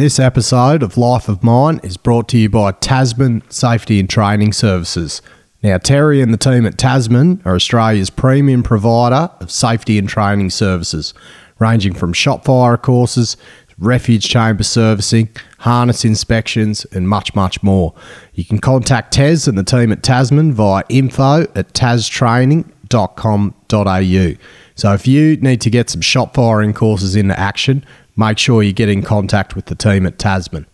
This 0.00 0.18
episode 0.18 0.82
of 0.82 0.96
Life 0.96 1.28
of 1.28 1.44
Mine 1.44 1.78
is 1.82 1.98
brought 1.98 2.26
to 2.28 2.38
you 2.38 2.48
by 2.48 2.72
Tasman 2.72 3.42
Safety 3.50 4.00
and 4.00 4.08
Training 4.08 4.54
Services. 4.54 5.20
Now, 5.62 5.76
Terry 5.76 6.22
and 6.22 6.32
the 6.32 6.38
team 6.38 6.64
at 6.64 6.78
Tasman 6.78 7.42
are 7.44 7.54
Australia's 7.54 8.08
premium 8.08 8.62
provider 8.62 9.30
of 9.40 9.50
safety 9.50 9.98
and 9.98 10.08
training 10.08 10.48
services, 10.48 11.12
ranging 11.58 11.92
from 11.92 12.14
shotfire 12.14 12.80
courses, 12.80 13.36
refuge 13.76 14.26
chamber 14.26 14.62
servicing, 14.62 15.28
harness 15.58 16.02
inspections, 16.02 16.86
and 16.92 17.06
much, 17.06 17.34
much 17.34 17.62
more. 17.62 17.92
You 18.32 18.46
can 18.46 18.58
contact 18.58 19.12
Tez 19.12 19.46
and 19.46 19.58
the 19.58 19.64
team 19.64 19.92
at 19.92 20.02
Tasman 20.02 20.54
via 20.54 20.82
info 20.88 21.42
at 21.54 21.74
taztraining.com.au. 21.74 24.34
So 24.76 24.94
if 24.94 25.06
you 25.06 25.36
need 25.36 25.60
to 25.60 25.68
get 25.68 25.90
some 25.90 26.00
shotfiring 26.00 26.74
courses 26.74 27.16
into 27.16 27.38
action, 27.38 27.84
make 28.16 28.38
sure 28.38 28.62
you 28.62 28.72
get 28.72 28.88
in 28.88 29.02
contact 29.02 29.54
with 29.54 29.66
the 29.66 29.74
team 29.74 30.06
at 30.06 30.18
Tasman. 30.18 30.66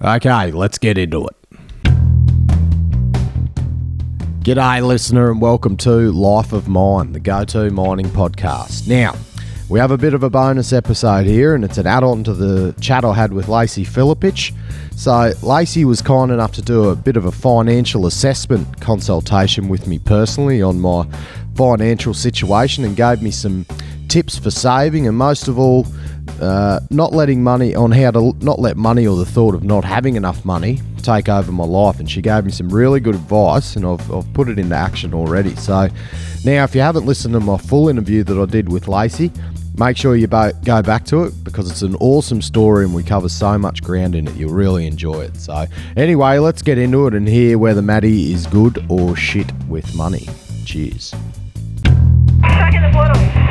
Okay, 0.00 0.50
let's 0.52 0.78
get 0.78 0.98
into 0.98 1.26
it. 1.26 1.36
G'day, 4.40 4.86
listener, 4.86 5.30
and 5.30 5.40
welcome 5.40 5.76
to 5.78 6.12
Life 6.12 6.52
of 6.52 6.68
Mine, 6.68 7.12
the 7.12 7.20
go 7.20 7.44
to 7.46 7.70
mining 7.70 8.06
podcast. 8.06 8.86
Now, 8.86 9.16
we 9.68 9.80
have 9.80 9.90
a 9.90 9.98
bit 9.98 10.14
of 10.14 10.22
a 10.22 10.30
bonus 10.30 10.72
episode 10.72 11.26
here, 11.26 11.54
and 11.54 11.64
it's 11.64 11.78
an 11.78 11.86
add 11.88 12.04
on 12.04 12.22
to 12.22 12.32
the 12.32 12.72
chat 12.80 13.04
I 13.04 13.12
had 13.12 13.32
with 13.32 13.48
Lacey 13.48 13.84
Filipich. 13.84 14.54
So, 14.94 15.32
Lacey 15.42 15.84
was 15.84 16.00
kind 16.00 16.30
enough 16.30 16.52
to 16.52 16.62
do 16.62 16.90
a 16.90 16.94
bit 16.94 17.16
of 17.16 17.24
a 17.24 17.32
financial 17.32 18.06
assessment 18.06 18.80
consultation 18.80 19.68
with 19.68 19.88
me 19.88 19.98
personally 19.98 20.62
on 20.62 20.78
my 20.78 21.04
financial 21.56 22.14
situation 22.14 22.84
and 22.84 22.94
gave 22.94 23.22
me 23.22 23.32
some 23.32 23.66
tips 24.08 24.38
for 24.38 24.52
saving, 24.52 25.08
and 25.08 25.16
most 25.16 25.48
of 25.48 25.58
all, 25.58 25.84
uh, 26.40 26.80
not 26.90 27.12
letting 27.12 27.42
money 27.42 27.74
on 27.74 27.90
how 27.90 28.10
to 28.10 28.34
not 28.40 28.58
let 28.58 28.76
money 28.76 29.06
or 29.06 29.16
the 29.16 29.24
thought 29.26 29.54
of 29.54 29.64
not 29.64 29.84
having 29.84 30.16
enough 30.16 30.44
money 30.44 30.80
take 31.02 31.28
over 31.28 31.50
my 31.52 31.64
life. 31.64 31.98
And 31.98 32.10
she 32.10 32.20
gave 32.20 32.44
me 32.44 32.52
some 32.52 32.68
really 32.68 33.00
good 33.00 33.14
advice, 33.14 33.76
and 33.76 33.86
I've, 33.86 34.12
I've 34.12 34.32
put 34.34 34.48
it 34.48 34.58
into 34.58 34.74
action 34.74 35.14
already. 35.14 35.54
So 35.56 35.88
now, 36.44 36.64
if 36.64 36.74
you 36.74 36.80
haven't 36.80 37.06
listened 37.06 37.34
to 37.34 37.40
my 37.40 37.58
full 37.58 37.88
interview 37.88 38.22
that 38.24 38.40
I 38.40 38.44
did 38.46 38.70
with 38.70 38.88
Lacey, 38.88 39.32
make 39.78 39.96
sure 39.96 40.16
you 40.16 40.26
go 40.26 40.82
back 40.82 41.04
to 41.06 41.24
it 41.24 41.44
because 41.44 41.70
it's 41.70 41.82
an 41.82 41.96
awesome 41.96 42.40
story 42.40 42.84
and 42.84 42.94
we 42.94 43.02
cover 43.02 43.28
so 43.28 43.58
much 43.58 43.82
ground 43.82 44.14
in 44.14 44.26
it. 44.26 44.34
You'll 44.34 44.54
really 44.54 44.86
enjoy 44.86 45.22
it. 45.22 45.36
So, 45.36 45.66
anyway, 45.96 46.38
let's 46.38 46.62
get 46.62 46.78
into 46.78 47.06
it 47.06 47.14
and 47.14 47.26
hear 47.28 47.58
whether 47.58 47.82
Maddie 47.82 48.32
is 48.32 48.46
good 48.46 48.84
or 48.88 49.16
shit 49.16 49.50
with 49.68 49.94
money. 49.94 50.28
Cheers. 50.64 51.14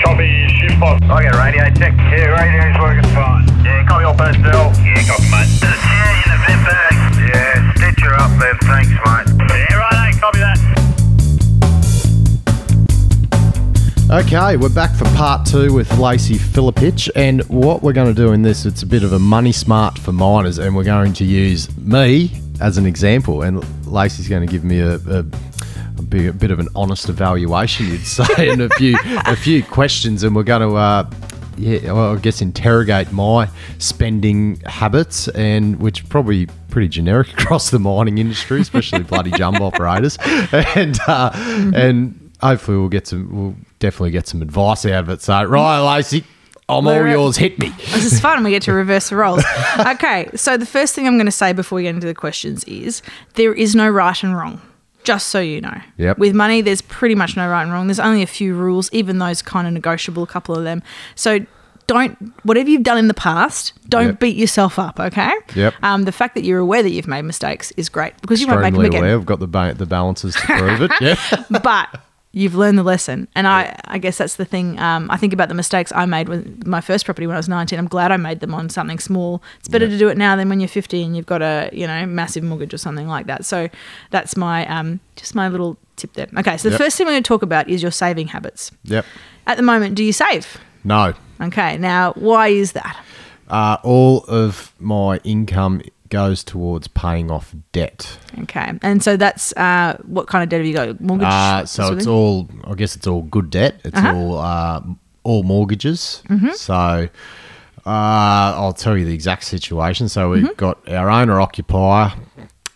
Copy, 0.03 0.47
shift 0.49 0.79
box. 0.79 0.99
Get 1.01 1.35
radio 1.35 1.63
check. 1.73 1.93
Yeah, 2.11 2.25
radio's 2.35 2.64
Okay, 14.15 14.55
we're 14.55 14.69
back 14.69 14.95
for 14.95 15.03
part 15.17 15.45
two 15.45 15.73
with 15.73 15.91
Lacey 15.97 16.35
Filipich, 16.35 17.09
and 17.17 17.43
what 17.49 17.83
we're 17.83 17.91
going 17.91 18.07
to 18.07 18.13
do 18.13 18.31
in 18.31 18.43
this, 18.43 18.65
it's 18.65 18.81
a 18.81 18.85
bit 18.85 19.03
of 19.03 19.11
a 19.11 19.19
money 19.19 19.51
smart 19.51 19.99
for 19.99 20.13
miners, 20.13 20.57
and 20.57 20.73
we're 20.73 20.85
going 20.85 21.11
to 21.11 21.25
use 21.25 21.75
me 21.75 22.31
as 22.61 22.77
an 22.77 22.85
example, 22.85 23.41
and 23.41 23.61
Lacey's 23.85 24.29
going 24.29 24.47
to 24.47 24.49
give 24.49 24.63
me 24.63 24.79
a, 24.79 24.93
a, 24.93 25.19
a, 25.19 26.01
bit, 26.01 26.29
a 26.29 26.31
bit 26.33 26.49
of 26.49 26.59
an 26.59 26.69
honest 26.77 27.09
evaluation, 27.09 27.87
you'd 27.87 28.07
say, 28.07 28.23
and 28.49 28.61
a 28.61 28.69
few 28.75 28.97
a 29.03 29.35
few 29.35 29.61
questions, 29.61 30.23
and 30.23 30.33
we're 30.33 30.43
going 30.43 30.61
to. 30.61 30.77
Uh, 30.77 31.11
yeah, 31.57 31.91
well, 31.91 32.15
I 32.15 32.15
guess 32.17 32.41
interrogate 32.41 33.11
my 33.11 33.49
spending 33.79 34.61
habits, 34.61 35.27
and 35.27 35.77
which 35.81 36.07
probably 36.07 36.47
pretty 36.69 36.87
generic 36.87 37.33
across 37.41 37.69
the 37.69 37.79
mining 37.79 38.17
industry, 38.17 38.61
especially 38.61 39.03
bloody 39.03 39.31
jumbo 39.31 39.65
operators, 39.65 40.17
and 40.23 40.97
uh, 41.05 41.31
and 41.75 42.31
hopefully 42.41 42.77
we'll 42.77 42.89
get 42.89 43.07
some, 43.07 43.29
we'll 43.35 43.55
definitely 43.85 44.11
get 44.11 44.27
some 44.27 44.41
advice 44.41 44.85
out 44.85 45.03
of 45.05 45.09
it. 45.09 45.21
So, 45.21 45.43
right, 45.43 45.79
Lacey, 45.95 46.23
I'm 46.67 46.87
all 46.87 46.95
We're- 46.95 47.11
yours. 47.11 47.37
Hit 47.37 47.59
me. 47.59 47.69
This 47.93 48.05
is 48.11 48.19
fun. 48.19 48.43
We 48.43 48.49
get 48.49 48.63
to 48.63 48.73
reverse 48.73 49.09
the 49.09 49.15
roles. 49.15 49.43
Okay, 49.79 50.29
so 50.35 50.57
the 50.57 50.65
first 50.65 50.95
thing 50.95 51.05
I'm 51.07 51.15
going 51.17 51.25
to 51.25 51.31
say 51.31 51.51
before 51.53 51.75
we 51.77 51.83
get 51.83 51.93
into 51.95 52.07
the 52.07 52.15
questions 52.15 52.63
is 52.63 53.01
there 53.35 53.53
is 53.53 53.75
no 53.75 53.89
right 53.89 54.21
and 54.23 54.35
wrong. 54.35 54.61
Just 55.03 55.27
so 55.27 55.39
you 55.39 55.61
know. 55.61 55.79
Yep. 55.97 56.17
With 56.17 56.33
money, 56.33 56.61
there's 56.61 56.81
pretty 56.81 57.13
much 57.13 57.35
no 57.37 57.47
right 57.47 57.61
and 57.61 57.71
wrong. 57.71 57.85
There's 57.87 57.99
only 57.99 58.23
a 58.23 58.27
few 58.27 58.55
rules, 58.55 58.89
even 58.91 59.19
those 59.19 59.41
kind 59.43 59.67
of 59.67 59.73
negotiable, 59.73 60.23
a 60.23 60.27
couple 60.27 60.55
of 60.55 60.63
them. 60.63 60.81
So 61.13 61.45
don't, 61.87 62.17
whatever 62.43 62.69
you've 62.69 62.81
done 62.83 62.97
in 62.97 63.07
the 63.07 63.13
past, 63.13 63.73
don't 63.87 64.07
Yep. 64.07 64.19
beat 64.19 64.35
yourself 64.37 64.79
up, 64.79 64.99
okay? 64.99 65.31
Yep. 65.55 65.75
Um, 65.83 66.03
the 66.05 66.11
fact 66.11 66.33
that 66.33 66.43
you're 66.43 66.57
aware 66.59 66.81
that 66.81 66.89
you've 66.89 67.07
made 67.07 67.21
mistakes 67.23 67.69
is 67.77 67.87
great 67.89 68.19
because 68.21 68.41
you 68.41 68.47
won't 68.47 68.61
make 68.61 68.73
them 68.73 68.85
again. 68.85 69.03
aware. 69.03 69.13
I've 69.15 69.25
got 69.27 69.39
the 69.39 69.47
ba- 69.47 69.75
the 69.77 69.85
balances 69.85 70.33
to 70.35 70.41
prove 70.41 70.81
it. 70.81 70.91
Yeah. 71.01 71.15
but 71.61 72.01
you've 72.37 72.53
learned 72.53 72.77
the 72.77 72.83
lesson. 72.83 73.27
And 73.33 73.47
i 73.47 73.61
i 73.85 73.97
guess 73.97 74.17
that's 74.19 74.35
the 74.35 74.45
thing 74.45 74.77
um, 74.87 75.09
i 75.09 75.17
think 75.17 75.31
about 75.33 75.47
the 75.47 75.55
mistakes 75.55 75.91
i 75.95 76.05
made 76.05 76.27
with 76.29 76.67
my 76.67 76.81
first 76.81 77.05
property 77.05 77.25
when 77.27 77.35
i 77.35 77.39
was 77.39 77.47
19 77.49 77.79
i'm 77.79 77.87
glad 77.87 78.11
i 78.11 78.17
made 78.17 78.39
them 78.41 78.53
on 78.53 78.69
something 78.69 78.99
small. 78.99 79.41
It's 79.59 79.69
better 79.69 79.87
to 79.87 79.97
do 79.97 80.07
it 80.09 80.17
now 80.17 80.35
than 80.35 80.49
when 80.49 80.59
you're 80.59 80.67
50 80.67 81.01
and 81.03 81.15
you've 81.15 81.25
got 81.35 81.41
a 81.41 81.69
you 81.73 81.87
know 81.87 82.05
massive 82.05 82.43
mortgage 82.43 82.73
or 82.73 82.77
something 82.77 83.07
like 83.07 83.25
that. 83.27 83.45
So 83.45 83.69
that's 84.11 84.35
my 84.37 84.67
um, 84.67 84.99
just 85.15 85.33
my 85.33 85.47
little 85.47 85.77
tip 85.95 86.11
there. 86.13 86.27
Okay 86.39 86.57
so 86.57 86.67
the 86.69 86.73
Yep. 86.73 86.81
first 86.81 86.97
thing 86.97 87.07
we're 87.07 87.13
going 87.13 87.23
to 87.23 87.27
talk 87.35 87.41
about 87.41 87.69
is 87.69 87.81
your 87.81 87.91
saving 87.91 88.27
habits. 88.27 88.71
Yep. 88.83 89.05
at 89.47 89.55
the 89.57 89.63
moment 89.63 89.95
do 89.95 90.03
you 90.03 90.13
save? 90.13 90.57
No. 90.83 91.13
okay 91.41 91.77
now 91.77 92.13
why 92.29 92.49
is 92.49 92.73
that? 92.73 92.95
Uh, 93.47 93.77
all 93.83 94.23
of 94.27 94.73
my 94.79 95.17
income 95.23 95.81
goes 96.09 96.43
towards 96.43 96.87
paying 96.87 97.31
off 97.31 97.53
debt. 97.71 98.17
okay 98.41 98.73
and 98.81 99.01
so 99.03 99.17
that's 99.17 99.51
uh, 99.57 99.97
what 100.05 100.27
kind 100.27 100.43
of 100.43 100.49
debt 100.49 100.59
have 100.59 100.67
you 100.67 100.73
got 100.73 100.99
mortgage 101.01 101.27
Uh, 101.27 101.65
so 101.65 101.93
it's 101.93 102.07
all. 102.07 102.47
I 102.65 102.73
guess 102.75 102.95
it's 102.95 103.07
all 103.07 103.23
good 103.23 103.49
debt. 103.49 103.81
It's 103.83 103.97
Uh-huh. 103.97 104.13
all 104.15 104.37
uh, 104.37 104.81
all 105.23 105.43
mortgages. 105.43 106.21
Mm-hmm. 106.29 106.51
So 106.51 106.73
uh, 107.85 108.53
I'll 108.55 108.73
tell 108.73 108.97
you 108.97 109.05
the 109.05 109.13
exact 109.13 109.43
situation. 109.45 110.09
So 110.09 110.29
we've 110.31 110.43
Mm-hmm. 110.43 110.53
got 110.57 110.87
our 110.89 111.09
owner 111.09 111.39
occupier 111.41 112.13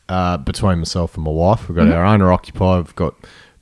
uh, 0.07 0.37
between 0.37 0.79
myself 0.79 1.15
and 1.15 1.23
my 1.23 1.31
wife. 1.31 1.67
We've 1.69 1.75
got 1.75 1.83
Mm-hmm. 1.85 1.93
our 1.97 2.05
owner 2.05 2.31
occupier. 2.31 2.77
We've 2.81 2.95
got 2.95 3.15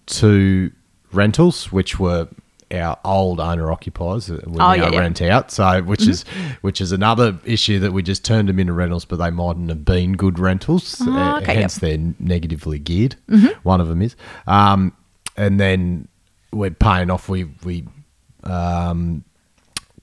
two 0.05 0.71
rentals, 1.11 1.71
which 1.71 1.99
were 1.99 2.27
our 2.71 2.97
old 3.05 3.39
owner 3.39 3.71
occupiers 3.71 4.29
we 4.29 4.37
Oh, 4.45 4.47
now 4.57 4.73
yeah, 4.73 4.89
yeah. 4.91 4.99
rent 4.99 5.21
out. 5.21 5.51
So 5.51 5.81
which 5.83 6.07
is 6.07 6.23
which 6.61 6.81
is 6.81 6.91
another 6.91 7.37
issue 7.45 7.79
that 7.79 7.93
we 7.93 8.03
just 8.03 8.25
turned 8.25 8.49
them 8.49 8.59
into 8.59 8.73
rentals, 8.73 9.05
but 9.05 9.17
they 9.17 9.29
mightn't 9.29 9.69
have 9.69 9.85
been 9.85 10.13
good 10.13 10.37
rentals. 10.39 10.97
Oh, 11.01 11.11
uh, 11.17 11.39
okay, 11.41 11.55
hence 11.55 11.75
they're 11.77 11.97
negatively 12.19 12.79
geared. 12.79 13.15
Mm-hmm. 13.29 13.59
One 13.63 13.79
of 13.81 13.87
them 13.87 14.01
is, 14.01 14.15
um, 14.47 14.93
and 15.35 15.59
then 15.59 16.07
we're 16.51 16.71
paying 16.71 17.09
off. 17.09 17.29
We 17.29 17.45
we 17.63 17.85
um, 18.43 19.23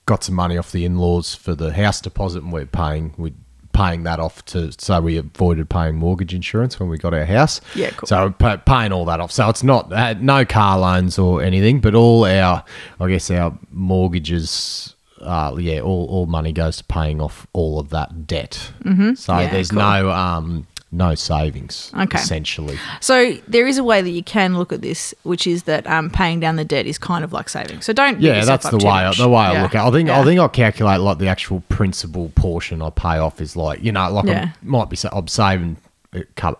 got 0.05 0.23
some 0.23 0.35
money 0.35 0.57
off 0.57 0.71
the 0.71 0.85
in-laws 0.85 1.35
for 1.35 1.55
the 1.55 1.73
house 1.73 2.01
deposit, 2.01 2.43
and 2.43 2.51
we're 2.51 2.65
paying 2.65 3.13
we 3.17 3.33
paying 3.75 4.03
that 4.03 4.19
off 4.19 4.43
to 4.45 4.71
so 4.77 5.01
we 5.01 5.17
avoided 5.17 5.69
paying 5.69 5.95
mortgage 5.95 6.33
insurance 6.33 6.79
when 6.79 6.87
we 6.89 6.97
got 6.97 7.13
our 7.13 7.25
house. 7.25 7.59
Yeah, 7.75 7.89
cool. 7.91 8.07
So 8.07 8.31
paying 8.31 8.91
all 8.93 9.05
that 9.05 9.19
off. 9.19 9.31
So 9.31 9.49
it's 9.49 9.63
not 9.63 9.91
uh, 9.91 10.13
no 10.19 10.45
car 10.45 10.79
loans 10.79 11.19
or 11.19 11.43
anything, 11.43 11.81
but 11.81 11.93
all 11.93 12.25
our 12.25 12.63
I 12.99 13.07
guess 13.09 13.29
our 13.29 13.57
mortgages. 13.71 14.95
Uh, 15.21 15.55
yeah, 15.59 15.79
all, 15.79 16.05
all 16.07 16.25
money 16.27 16.51
goes 16.51 16.77
to 16.77 16.83
paying 16.83 17.19
off 17.19 17.47
all 17.53 17.79
of 17.79 17.89
that 17.89 18.27
debt. 18.27 18.71
Mm-hmm. 18.83 19.15
So 19.15 19.37
Yeah, 19.39 19.49
there's 19.51 19.71
cool. 19.71 19.79
no 19.79 20.11
um 20.11 20.67
no 20.95 21.13
savings 21.15 21.91
Okay. 21.97 22.17
essentially. 22.17 22.77
So 23.01 23.33
there 23.47 23.67
is 23.67 23.77
a 23.77 23.83
way 23.83 24.01
that 24.01 24.09
you 24.09 24.23
can 24.23 24.57
look 24.57 24.71
at 24.73 24.81
this, 24.81 25.13
which 25.23 25.45
is 25.45 25.63
that 25.63 25.85
um, 25.87 26.09
paying 26.09 26.39
down 26.39 26.55
the 26.55 26.65
debt 26.65 26.85
is 26.85 26.97
kind 26.97 27.23
of 27.23 27.33
like 27.33 27.49
saving. 27.49 27.81
So 27.81 27.93
don't. 27.93 28.19
Yeah, 28.21 28.45
that's 28.45 28.69
the 28.69 28.77
way 28.77 28.89
I, 28.91 29.13
the 29.13 29.27
way 29.29 29.43
I 29.43 29.53
Yeah. 29.53 29.61
look 29.63 29.75
at. 29.75 29.85
it. 29.85 29.87
I 29.87 29.91
think 29.91 30.07
Yeah. 30.09 30.19
I 30.21 30.23
think 30.23 30.39
I 30.39 30.47
calculate 30.47 30.99
like 31.01 31.17
the 31.17 31.27
actual 31.27 31.61
principal 31.69 32.29
portion 32.35 32.81
I 32.81 32.89
pay 32.89 33.17
off 33.17 33.41
is 33.41 33.55
like 33.55 33.83
you 33.83 33.91
know 33.91 34.09
like 34.11 34.25
Yeah. 34.25 34.45
I 34.45 34.53
might 34.61 34.89
be 34.89 34.97
I'm 35.11 35.27
saving 35.27 35.77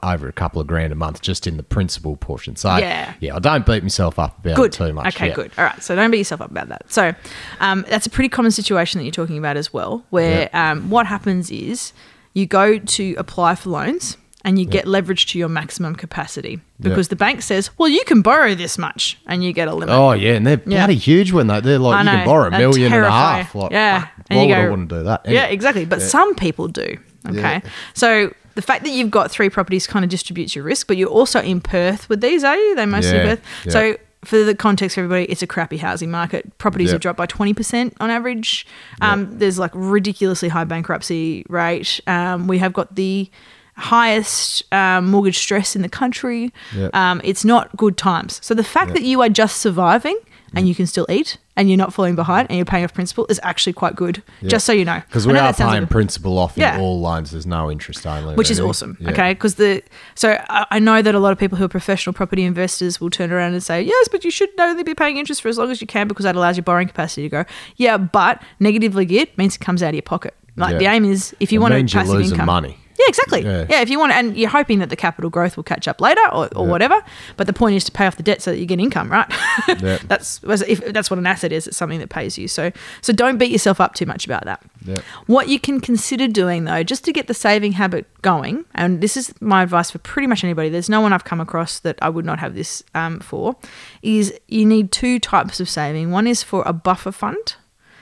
over 0.03 0.27
a 0.27 0.33
couple 0.33 0.59
of 0.59 0.67
grand 0.67 0.91
a 0.91 0.95
month 0.95 1.21
just 1.21 1.47
in 1.47 1.55
the 1.55 1.63
principal 1.63 2.17
portion. 2.17 2.57
So 2.57 2.75
Yeah. 2.75 3.13
yeah, 3.21 3.35
I 3.35 3.39
don't 3.39 3.65
beat 3.65 3.83
myself 3.83 4.19
up 4.19 4.39
about 4.39 4.57
Good. 4.57 4.73
it 4.73 4.77
too 4.77 4.91
much. 4.93 5.15
Okay, 5.15 5.29
yeah. 5.29 5.33
good. 5.33 5.51
All 5.57 5.63
right. 5.63 5.81
So 5.81 5.95
don't 5.95 6.11
beat 6.11 6.17
yourself 6.17 6.41
up 6.41 6.51
about 6.51 6.67
that. 6.69 6.91
So 6.91 7.13
um, 7.61 7.85
that's 7.87 8.05
a 8.05 8.09
pretty 8.09 8.27
common 8.27 8.51
situation 8.51 8.99
that 8.99 9.05
you're 9.05 9.11
talking 9.13 9.37
about 9.37 9.55
as 9.55 9.71
well, 9.71 10.03
where 10.09 10.49
um, 10.53 10.89
what 10.89 11.05
happens 11.05 11.49
is 11.51 11.93
you 12.33 12.45
go 12.45 12.77
to 12.79 13.15
apply 13.17 13.55
for 13.55 13.69
loans 13.69 14.17
and 14.45 14.57
you 14.57 14.65
get 14.65 14.87
leverage 14.87 15.25
to 15.25 15.39
your 15.39 15.49
maximum 15.49 15.95
capacity 15.95 16.61
because 16.79 17.09
the 17.09 17.15
bank 17.17 17.41
says, 17.41 17.71
well, 17.77 17.89
you 17.89 18.03
can 18.05 18.21
borrow 18.21 18.55
this 18.55 18.77
much 18.77 19.17
and 19.27 19.43
you 19.43 19.51
get 19.51 19.67
a 19.67 19.73
limit. 19.73 19.89
Oh 19.93 20.13
yeah, 20.13 20.33
and 20.35 20.45
they're 20.47 20.55
bloody 20.57 20.95
huge 20.95 21.33
when 21.33 21.47
they 21.47 21.59
they're 21.59 21.79
like 21.79 21.95
I 21.97 21.99
you 21.99 22.05
know. 22.05 22.11
can 22.11 22.25
borrow 22.25 22.47
a 22.47 22.51
million 22.51 22.85
and 22.93 22.93
a 22.93 23.07
terrifying. 23.07 23.43
half. 23.43 23.55
Like, 23.55 23.71
Yeah. 23.71 23.99
fuck, 24.01 24.11
And 24.29 24.37
why 24.37 24.43
you 24.45 24.49
would 24.49 24.57
I 24.57 24.75
go- 24.85 24.85
do 24.97 25.03
that? 25.03 25.21
Yeah, 25.25 25.45
exactly. 25.47 25.83
But 25.85 26.01
some 26.01 26.35
people 26.35 26.67
do. 26.69 26.97
Okay. 27.27 27.61
So 27.95 28.33
the 28.53 28.61
fact 28.61 28.83
that 28.85 28.91
you've 28.91 29.11
got 29.11 29.31
three 29.31 29.49
properties 29.49 29.87
kind 29.87 30.05
of 30.05 30.09
distributes 30.11 30.55
your 30.55 30.63
risk, 30.63 30.87
but 30.87 30.95
you're 30.95 31.09
also 31.09 31.41
in 31.41 31.59
Perth 31.59 32.07
with 32.07 32.21
these, 32.21 32.43
are 32.43 32.55
you? 32.55 32.75
They 32.75 32.85
mostly 32.85 33.17
Yeah, 33.17 33.25
Perth. 33.25 33.41
yeah. 33.65 33.71
So 33.71 33.97
for 34.23 34.43
the 34.43 34.55
context 34.55 34.95
for 34.95 35.01
everybody, 35.01 35.25
it's 35.25 35.41
a 35.41 35.47
crappy 35.47 35.77
housing 35.77 36.09
market. 36.11 36.57
Properties 36.57 36.91
have 36.91 37.01
dropped 37.01 37.17
by 37.17 37.25
20% 37.27 37.93
on 37.99 38.09
average. 38.11 38.65
Um, 39.01 39.37
There's 39.39 39.57
like 39.59 39.71
ridiculously 39.73 40.49
high 40.49 40.63
bankruptcy 40.63 41.45
rate. 41.49 41.99
Um, 42.07 42.47
we 42.47 42.57
have 42.59 42.73
got 42.73 42.95
the 42.95 43.29
highest 43.77 44.63
um, 44.73 45.07
mortgage 45.07 45.37
stress 45.37 45.75
in 45.75 45.81
the 45.81 45.89
country. 45.89 46.53
Yep. 46.75 46.95
Um, 46.95 47.21
it's 47.23 47.45
not 47.45 47.75
good 47.77 47.97
times. 47.97 48.39
So 48.43 48.53
the 48.53 48.63
fact 48.63 48.93
that 48.93 49.03
you 49.03 49.21
are 49.21 49.29
just 49.29 49.57
surviving 49.57 50.17
and 50.53 50.67
you 50.69 50.73
can 50.75 50.87
still 50.87 51.05
eat 51.09 51.37
and 51.57 51.69
you're 51.69 51.77
not 51.77 51.93
falling 51.93 52.15
behind 52.15 52.47
and 52.49 52.55
you're 52.57 52.65
paying 52.65 52.85
off 52.85 52.93
principal 52.93 53.25
is 53.29 53.41
actually 53.43 53.73
quite 53.73 53.93
good. 53.95 54.23
Just 54.43 54.65
so 54.65 54.71
you 54.71 54.85
know, 54.85 55.01
Because 55.07 55.27
we 55.27 55.33
know 55.33 55.41
are 55.41 55.53
paying 55.53 55.69
like 55.69 55.83
a- 55.83 55.87
principal 55.87 56.37
off 56.37 56.53
Yeah. 56.55 56.75
in 56.75 56.81
all 56.81 57.01
loans. 57.01 57.31
There's 57.31 57.45
no 57.45 57.69
interest 57.69 58.07
only. 58.07 58.35
which 58.35 58.49
is 58.49 58.59
really. 58.59 58.69
awesome. 58.69 58.97
Yeah. 59.01 59.09
Okay, 59.11 59.33
because 59.33 59.55
the 59.55 59.81
so 60.15 60.37
I, 60.49 60.65
I 60.71 60.79
know 60.79 61.01
that 61.01 61.13
a 61.13 61.19
lot 61.19 61.33
of 61.33 61.37
people 61.39 61.57
who 61.57 61.65
are 61.65 61.69
professional 61.69 62.13
property 62.13 62.43
investors 62.43 63.01
will 63.01 63.09
turn 63.09 63.31
around 63.33 63.51
and 63.53 63.61
say, 63.63 63.81
yes, 63.81 64.07
but 64.09 64.23
you 64.23 64.31
should 64.31 64.49
only 64.59 64.83
be 64.83 64.93
paying 64.95 65.17
interest 65.17 65.41
for 65.41 65.49
as 65.49 65.57
long 65.57 65.71
as 65.71 65.81
you 65.81 65.87
can 65.87 66.07
because 66.07 66.23
that 66.23 66.37
allows 66.37 66.55
your 66.55 66.63
borrowing 66.63 66.87
capacity 66.87 67.23
to 67.23 67.29
go. 67.29 67.45
Yeah, 67.75 67.97
but 67.97 68.41
negatively 68.61 69.05
geared 69.05 69.37
means 69.37 69.55
it 69.55 69.59
comes 69.59 69.83
out 69.83 69.89
of 69.89 69.95
your 69.95 70.01
pocket. 70.03 70.33
Like 70.57 70.77
the 70.77 70.85
aim 70.85 71.03
is 71.03 71.35
if 71.41 71.51
you 71.51 71.59
It 71.59 71.63
want 71.63 71.73
to 71.89 71.93
passive 71.97 72.21
income, 72.21 72.45
money. 72.45 72.77
Yeah, 72.97 73.05
exactly. 73.07 73.41
Yeah. 73.43 73.65
Yeah. 73.69 73.81
if 73.81 73.89
you 73.89 73.99
want, 73.99 74.13
and 74.13 74.37
you're 74.37 74.49
hoping 74.49 74.79
that 74.79 74.89
the 74.89 74.95
capital 74.95 75.29
growth 75.29 75.57
will 75.57 75.63
catch 75.63 75.87
up 75.87 75.99
later 75.99 76.21
or, 76.31 76.47
or 76.55 76.65
Yeah. 76.65 76.71
whatever. 76.71 77.03
But 77.37 77.47
the 77.47 77.53
point 77.53 77.75
is 77.75 77.83
to 77.85 77.91
pay 77.91 78.07
off 78.07 78.15
the 78.15 78.23
debt 78.23 78.41
so 78.41 78.51
that 78.51 78.57
you 78.57 78.65
get 78.65 78.79
income, 78.79 79.11
right? 79.11 79.27
Yeah. 79.67 79.97
that's 80.07 80.39
if 80.45 80.79
that's 80.93 81.09
what 81.09 81.19
an 81.19 81.27
asset 81.27 81.51
is. 81.51 81.67
It's 81.67 81.75
something 81.77 81.99
that 81.99 82.09
pays 82.09 82.37
you. 82.37 82.47
So 82.47 82.71
so 83.01 83.11
don't 83.13 83.37
beat 83.37 83.51
yourself 83.51 83.81
up 83.81 83.93
too 83.95 84.05
much 84.05 84.25
about 84.25 84.45
that. 84.45 84.63
Yeah. 84.85 84.97
What 85.27 85.47
you 85.49 85.59
can 85.59 85.79
consider 85.81 86.27
doing 86.27 86.63
though, 86.65 86.83
just 86.83 87.03
to 87.05 87.11
get 87.13 87.27
the 87.27 87.33
saving 87.33 87.73
habit 87.73 88.05
going, 88.21 88.65
and 88.75 89.01
this 89.01 89.17
is 89.17 89.33
my 89.41 89.63
advice 89.63 89.91
for 89.91 89.97
pretty 89.99 90.27
much 90.27 90.43
anybody. 90.43 90.69
There's 90.69 90.89
no 90.89 91.01
one 91.01 91.11
I've 91.13 91.23
come 91.25 91.41
across 91.41 91.79
that 91.79 91.97
I 92.01 92.09
would 92.09 92.25
not 92.25 92.39
have 92.39 92.55
this 92.55 92.83
um, 92.93 93.19
for. 93.19 93.55
Is 94.01 94.33
you 94.47 94.65
need 94.65 94.91
two 94.91 95.19
types 95.19 95.59
of 95.59 95.67
saving. 95.69 96.11
One 96.11 96.27
is 96.27 96.43
for 96.43 96.63
a 96.65 96.73
buffer 96.73 97.11
fund. 97.11 97.55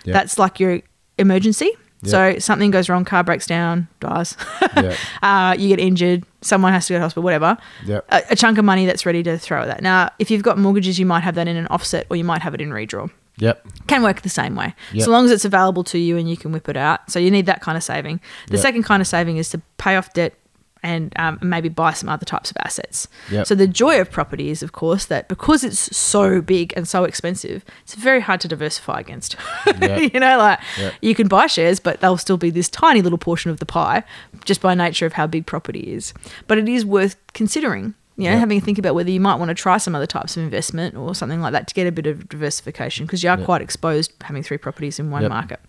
Yeah. 0.06 0.13
That's 0.13 0.38
like 0.38 0.60
your 0.60 0.81
emergency. 1.18 1.72
Yeah. 2.04 2.12
So 2.34 2.40
something 2.40 2.72
goes 2.72 2.90
wrong, 2.90 3.06
car 3.06 3.24
breaks 3.24 3.48
down, 3.48 3.88
dies. 4.00 4.36
Yeah. 4.76 4.96
uh, 5.22 5.56
you 5.58 5.68
get 5.70 5.80
injured, 5.80 6.24
someone 6.42 6.74
has 6.74 6.88
to 6.88 6.94
go 6.94 6.98
to 6.98 7.02
hospital, 7.04 7.24
whatever. 7.24 7.58
Yep. 7.86 8.06
A, 8.10 8.22
a 8.32 8.36
chunk 8.36 8.58
of 8.58 8.66
money 8.66 8.86
that's 8.86 9.06
ready 9.06 9.22
to 9.24 9.38
throw 9.38 9.62
at 9.62 9.68
that. 9.68 9.82
Now, 9.84 10.10
if 10.20 10.32
you've 10.32 10.42
got 10.44 10.58
mortgages, 10.58 10.98
you 11.00 11.06
might 11.06 11.22
have 11.22 11.36
that 11.36 11.48
in 11.48 11.56
an 11.58 11.68
offset 11.68 12.08
or 12.10 12.16
you 12.16 12.24
might 12.24 12.42
have 12.42 12.54
it 12.54 12.62
in 12.62 12.70
redraw 12.72 13.10
Yep. 13.38 13.66
can 13.88 14.04
work 14.04 14.22
the 14.22 14.30
same 14.30 14.56
way 14.56 14.76
Yep. 14.94 15.06
so 15.06 15.12
long 15.12 15.26
as 15.26 15.32
it's 15.32 15.44
available 15.46 15.84
to 15.86 15.98
you 15.98 16.18
and 16.18 16.30
you 16.30 16.38
can 16.38 16.52
whip 16.52 16.70
it 16.70 16.78
out 16.78 17.10
so 17.10 17.18
you 17.18 17.32
need 17.32 17.48
that 17.48 17.62
kind 17.62 17.76
of 17.76 17.84
saving 17.84 18.20
the 18.48 18.54
Yep. 18.58 18.62
second 18.62 18.84
kind 18.84 19.02
of 19.02 19.08
saving 19.08 19.38
is 19.38 19.50
to 19.50 19.62
pay 19.80 19.96
off 19.96 20.14
debt 20.14 20.36
and 20.84 21.14
um, 21.18 21.40
maybe 21.42 21.70
buy 21.70 21.92
some 21.94 22.10
other 22.10 22.26
types 22.26 22.52
of 22.52 22.58
assets 22.58 23.08
Yep. 23.32 23.48
so 23.48 23.56
the 23.56 23.68
joy 23.68 24.00
of 24.02 24.12
property 24.12 24.50
is 24.50 24.62
of 24.62 24.74
course 24.74 25.06
that 25.06 25.28
because 25.28 25.64
it's 25.64 25.96
so 25.96 26.42
big 26.42 26.74
and 26.76 26.88
so 26.88 27.06
expensive 27.06 27.64
it's 27.84 27.96
very 27.96 28.20
hard 28.20 28.42
to 28.42 28.48
diversify 28.48 29.00
against 29.00 29.36
Yep. 29.66 30.14
you 30.14 30.20
know 30.20 30.38
like 30.38 30.60
Yep. 30.78 30.94
you 31.02 31.16
can 31.16 31.28
buy 31.28 31.48
shares 31.48 31.80
but 31.80 32.02
they'll 32.02 32.18
still 32.18 32.38
be 32.38 32.50
this 32.50 32.70
tiny 32.70 33.02
little 33.02 33.18
portion 33.18 33.50
of 33.50 33.60
the 33.60 33.66
pie 33.66 34.04
just 34.46 34.62
by 34.62 34.76
nature 34.76 35.06
of 35.06 35.14
how 35.14 35.26
big 35.26 35.46
property 35.46 35.94
is 35.94 36.14
but 36.48 36.58
it 36.58 36.68
is 36.70 36.86
worth 36.86 37.16
considering 37.34 37.96
you 38.16 38.30
know, 38.30 38.38
having 38.38 38.60
a 38.60 38.62
think 38.62 38.78
about 38.78 38.94
whether 38.94 39.10
you 39.10 39.20
might 39.20 39.38
want 39.38 39.50
to 39.50 39.56
try 39.56 39.78
some 39.78 39.96
other 39.96 40.06
types 40.06 40.38
of 40.38 40.44
investment 40.44 40.96
or 40.96 41.16
something 41.16 41.42
like 41.42 41.52
that 41.54 41.68
to 41.68 41.74
get 41.74 41.88
a 41.88 41.92
bit 41.92 42.06
of 42.06 42.30
diversification 42.30 43.08
because 43.08 43.24
you 43.24 43.30
are 43.32 43.38
quite 43.38 43.60
exposed 43.60 44.14
having 44.22 44.44
three 44.44 44.58
properties 44.60 45.00
in 45.00 45.10
one 45.10 45.24
market. 45.30 45.60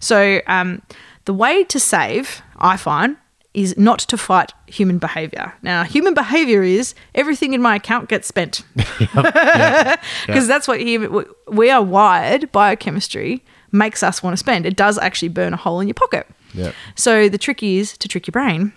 So, 0.00 0.40
um, 0.46 0.80
the 1.26 1.34
way 1.34 1.64
to 1.64 1.78
save, 1.78 2.40
I 2.56 2.78
find, 2.78 3.18
is 3.54 3.76
not 3.76 3.98
to 3.98 4.16
fight 4.16 4.52
human 4.66 4.98
behavior. 4.98 5.52
Now, 5.62 5.84
human 5.84 6.14
behavior 6.14 6.62
is 6.62 6.94
everything 7.14 7.52
in 7.52 7.60
my 7.60 7.76
account 7.76 8.08
gets 8.08 8.26
spent 8.26 8.62
because 8.74 9.98
that's 10.48 10.66
what 10.66 10.80
human, 10.80 11.26
we 11.48 11.70
are 11.70 11.82
wired. 11.82 12.50
Biochemistry 12.50 13.44
makes 13.70 14.02
us 14.02 14.22
want 14.22 14.32
to 14.32 14.38
spend. 14.38 14.64
It 14.64 14.76
does 14.76 14.98
actually 14.98 15.28
burn 15.28 15.52
a 15.52 15.56
hole 15.56 15.80
in 15.80 15.88
your 15.88 15.94
pocket. 15.94 16.26
Yep. 16.54 16.74
So 16.94 17.28
the 17.28 17.38
trick 17.38 17.62
is 17.62 17.96
to 17.98 18.08
trick 18.08 18.26
your 18.26 18.32
brain. 18.32 18.72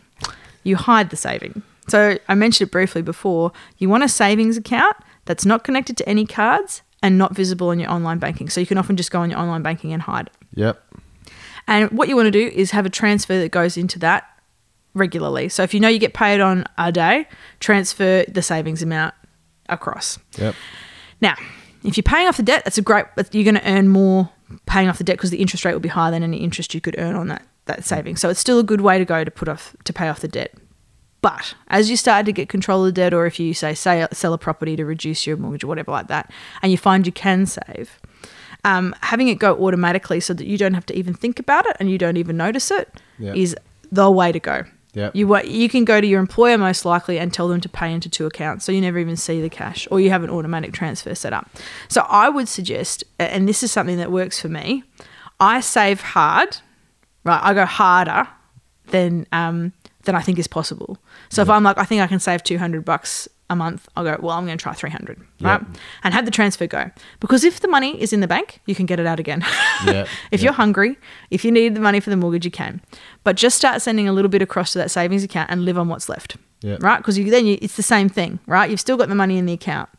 You 0.63 0.75
hide 0.75 1.09
the 1.09 1.17
saving. 1.17 1.61
So 1.87 2.17
I 2.27 2.35
mentioned 2.35 2.69
it 2.69 2.71
briefly 2.71 3.01
before. 3.01 3.51
You 3.77 3.89
want 3.89 4.03
a 4.03 4.09
savings 4.09 4.57
account 4.57 4.97
that's 5.25 5.45
not 5.45 5.63
connected 5.63 5.97
to 5.97 6.09
any 6.09 6.25
cards 6.25 6.81
and 7.01 7.17
not 7.17 7.35
visible 7.35 7.69
on 7.69 7.79
your 7.79 7.91
online 7.91 8.19
banking. 8.19 8.49
So 8.49 8.59
you 8.59 8.67
can 8.67 8.77
often 8.77 8.95
just 8.95 9.11
go 9.11 9.19
on 9.19 9.29
your 9.29 9.39
online 9.39 9.61
banking 9.61 9.93
and 9.93 10.01
hide. 10.01 10.29
Yep. 10.55 10.81
And 11.67 11.91
what 11.91 12.09
you 12.09 12.15
want 12.15 12.27
to 12.27 12.31
do 12.31 12.47
is 12.47 12.71
have 12.71 12.85
a 12.85 12.89
transfer 12.89 13.39
that 13.39 13.51
goes 13.51 13.77
into 13.77 13.99
that 13.99 14.27
regularly. 14.95 15.47
So 15.49 15.61
if 15.61 15.73
you 15.73 15.79
know 15.79 15.87
you 15.87 15.99
get 15.99 16.13
paid 16.15 16.39
on 16.41 16.65
a 16.79 16.91
day, 16.91 17.27
transfer 17.59 18.25
the 18.27 18.41
savings 18.41 18.81
amount 18.81 19.13
across. 19.69 20.17
Yep. 20.39 20.55
Now, 21.21 21.35
if 21.83 21.95
you're 21.97 22.03
paying 22.03 22.27
off 22.27 22.37
the 22.37 22.43
debt, 22.43 22.63
that's 22.65 22.77
a 22.79 22.81
great. 22.81 23.05
You're 23.31 23.43
going 23.43 23.55
to 23.55 23.69
earn 23.69 23.89
more 23.89 24.29
paying 24.65 24.89
off 24.89 24.97
the 24.97 25.03
debt 25.03 25.17
because 25.17 25.29
the 25.29 25.37
interest 25.41 25.65
rate 25.65 25.73
will 25.73 25.79
be 25.79 25.89
higher 25.89 26.11
than 26.11 26.23
any 26.23 26.37
interest 26.37 26.73
you 26.73 26.81
could 26.81 26.95
earn 26.97 27.15
on 27.15 27.27
that 27.27 27.45
that 27.65 27.83
saving. 27.85 28.15
So 28.15 28.29
it's 28.29 28.39
still 28.39 28.59
a 28.59 28.63
good 28.63 28.81
way 28.81 28.97
to 28.97 29.05
go 29.05 29.23
to 29.23 29.29
put 29.31 29.47
off 29.47 29.75
to 29.83 29.93
pay 29.93 30.07
off 30.07 30.19
the 30.21 30.27
debt. 30.27 30.53
But 31.21 31.55
as 31.69 31.89
you 31.89 31.97
start 31.97 32.27
to 32.27 32.31
get 32.31 32.49
control 32.49 32.81
of 32.85 32.87
the 32.87 32.91
debt, 32.91 33.13
or 33.13 33.25
if 33.25 33.39
you 33.39 33.53
say 33.55 33.73
say 33.73 34.05
sell 34.13 34.33
a 34.33 34.37
property 34.37 34.75
to 34.75 34.85
reduce 34.85 35.25
your 35.25 35.37
mortgage 35.37 35.63
or 35.63 35.67
whatever 35.67 35.91
like 35.91 36.07
that, 36.07 36.31
and 36.61 36.71
you 36.71 36.77
find 36.77 37.05
you 37.07 37.11
can 37.11 37.47
save, 37.47 37.99
um, 38.63 38.93
having 39.01 39.27
it 39.29 39.39
go 39.39 39.55
automatically 39.65 40.19
so 40.19 40.33
that 40.35 40.45
you 40.45 40.57
don't 40.57 40.75
have 40.75 40.85
to 40.87 40.95
even 40.95 41.13
think 41.15 41.39
about 41.39 41.65
it 41.65 41.75
and 41.79 41.89
you 41.89 41.97
don't 41.97 42.17
even 42.17 42.37
notice 42.37 42.69
it 42.69 42.89
is 43.19 43.53
Yeah. 43.53 43.59
the 43.91 44.11
way 44.11 44.31
to 44.31 44.39
go. 44.39 44.63
Yep. 44.95 45.15
You 45.15 45.27
wa- 45.27 45.41
you 45.45 45.69
can 45.69 45.85
go 45.85 46.01
to 46.01 46.07
your 46.07 46.19
employer 46.19 46.57
most 46.57 46.85
likely 46.85 47.19
and 47.19 47.31
tell 47.31 47.47
them 47.47 47.61
to 47.61 47.69
pay 47.69 47.93
into 47.93 48.09
two 48.09 48.25
accounts, 48.25 48.65
so 48.65 48.71
you 48.71 48.81
never 48.81 48.97
even 48.97 49.17
see 49.17 49.41
the 49.41 49.49
cash, 49.49 49.87
or 49.91 49.99
you 49.99 50.09
have 50.09 50.23
an 50.23 50.29
automatic 50.29 50.71
transfer 50.73 51.13
set 51.13 51.33
up. 51.33 51.49
So 51.89 52.05
I 52.09 52.29
would 52.29 52.47
suggest, 52.47 53.03
and 53.19 53.47
this 53.47 53.61
is 53.61 53.71
something 53.71 53.97
that 53.97 54.11
works 54.11 54.39
for 54.39 54.47
me, 54.49 54.83
I 55.39 55.59
save 55.59 55.99
hard, 56.01 56.57
right? 57.25 57.41
I 57.43 57.53
go 57.53 57.65
harder 57.65 58.27
than 58.87 59.27
um, 59.31 59.73
than 60.05 60.15
I 60.15 60.21
think 60.21 60.39
is 60.39 60.47
possible. 60.47 60.97
So 61.29 61.41
if 61.41 61.49
I'm 61.49 61.63
like, 61.63 61.77
I 61.77 61.83
think 61.83 62.01
I 62.01 62.07
can 62.07 62.19
save 62.19 62.41
two 62.43 62.57
hundred 62.57 62.85
bucks 62.85 63.27
a 63.49 63.55
month, 63.55 63.87
I'll 63.95 64.03
go, 64.03 64.17
well, 64.21 64.35
I'm 64.37 64.45
going 64.45 64.57
to 64.57 64.61
try 64.61 64.73
three 64.73 64.89
hundred, 64.89 65.19
right? 65.41 65.61
Yep. 65.61 65.77
And 66.03 66.13
have 66.13 66.25
the 66.25 66.31
transfer 66.31 66.65
go 66.67 66.89
because 67.19 67.43
if 67.43 67.59
the 67.59 67.67
money 67.67 68.01
is 68.01 68.11
in 68.11 68.19
the 68.21 68.27
bank, 68.27 68.59
you 68.65 68.73
can 68.73 68.85
get 68.87 68.99
it 68.99 69.05
out 69.05 69.19
again. 69.19 69.45
Yep. 69.85 70.07
if 70.31 70.39
Yep. 70.39 70.43
you're 70.43 70.53
hungry, 70.53 70.97
if 71.29 71.45
you 71.45 71.51
need 71.51 71.75
the 71.75 71.79
money 71.79 71.99
for 71.99 72.09
the 72.09 72.15
mortgage, 72.17 72.45
you 72.45 72.51
can. 72.51 72.81
But 73.23 73.35
just 73.35 73.55
start 73.57 73.81
sending 73.81 74.07
a 74.07 74.13
little 74.13 74.29
bit 74.29 74.41
across 74.41 74.71
to 74.73 74.79
that 74.79 74.89
savings 74.89 75.23
account 75.23 75.51
and 75.51 75.63
live 75.65 75.77
on 75.77 75.89
what's 75.89 76.09
left, 76.09 76.37
right? 76.63 76.97
Because 76.97 77.17
you, 77.19 77.29
then 77.29 77.45
you, 77.45 77.57
it's 77.61 77.75
the 77.75 77.83
same 77.83 78.09
thing, 78.09 78.39
right? 78.47 78.69
You've 78.69 78.79
still 78.79 78.97
got 78.97 79.09
the 79.09 79.15
money 79.15 79.37
in 79.37 79.45
the 79.45 79.53
account. 79.53 79.89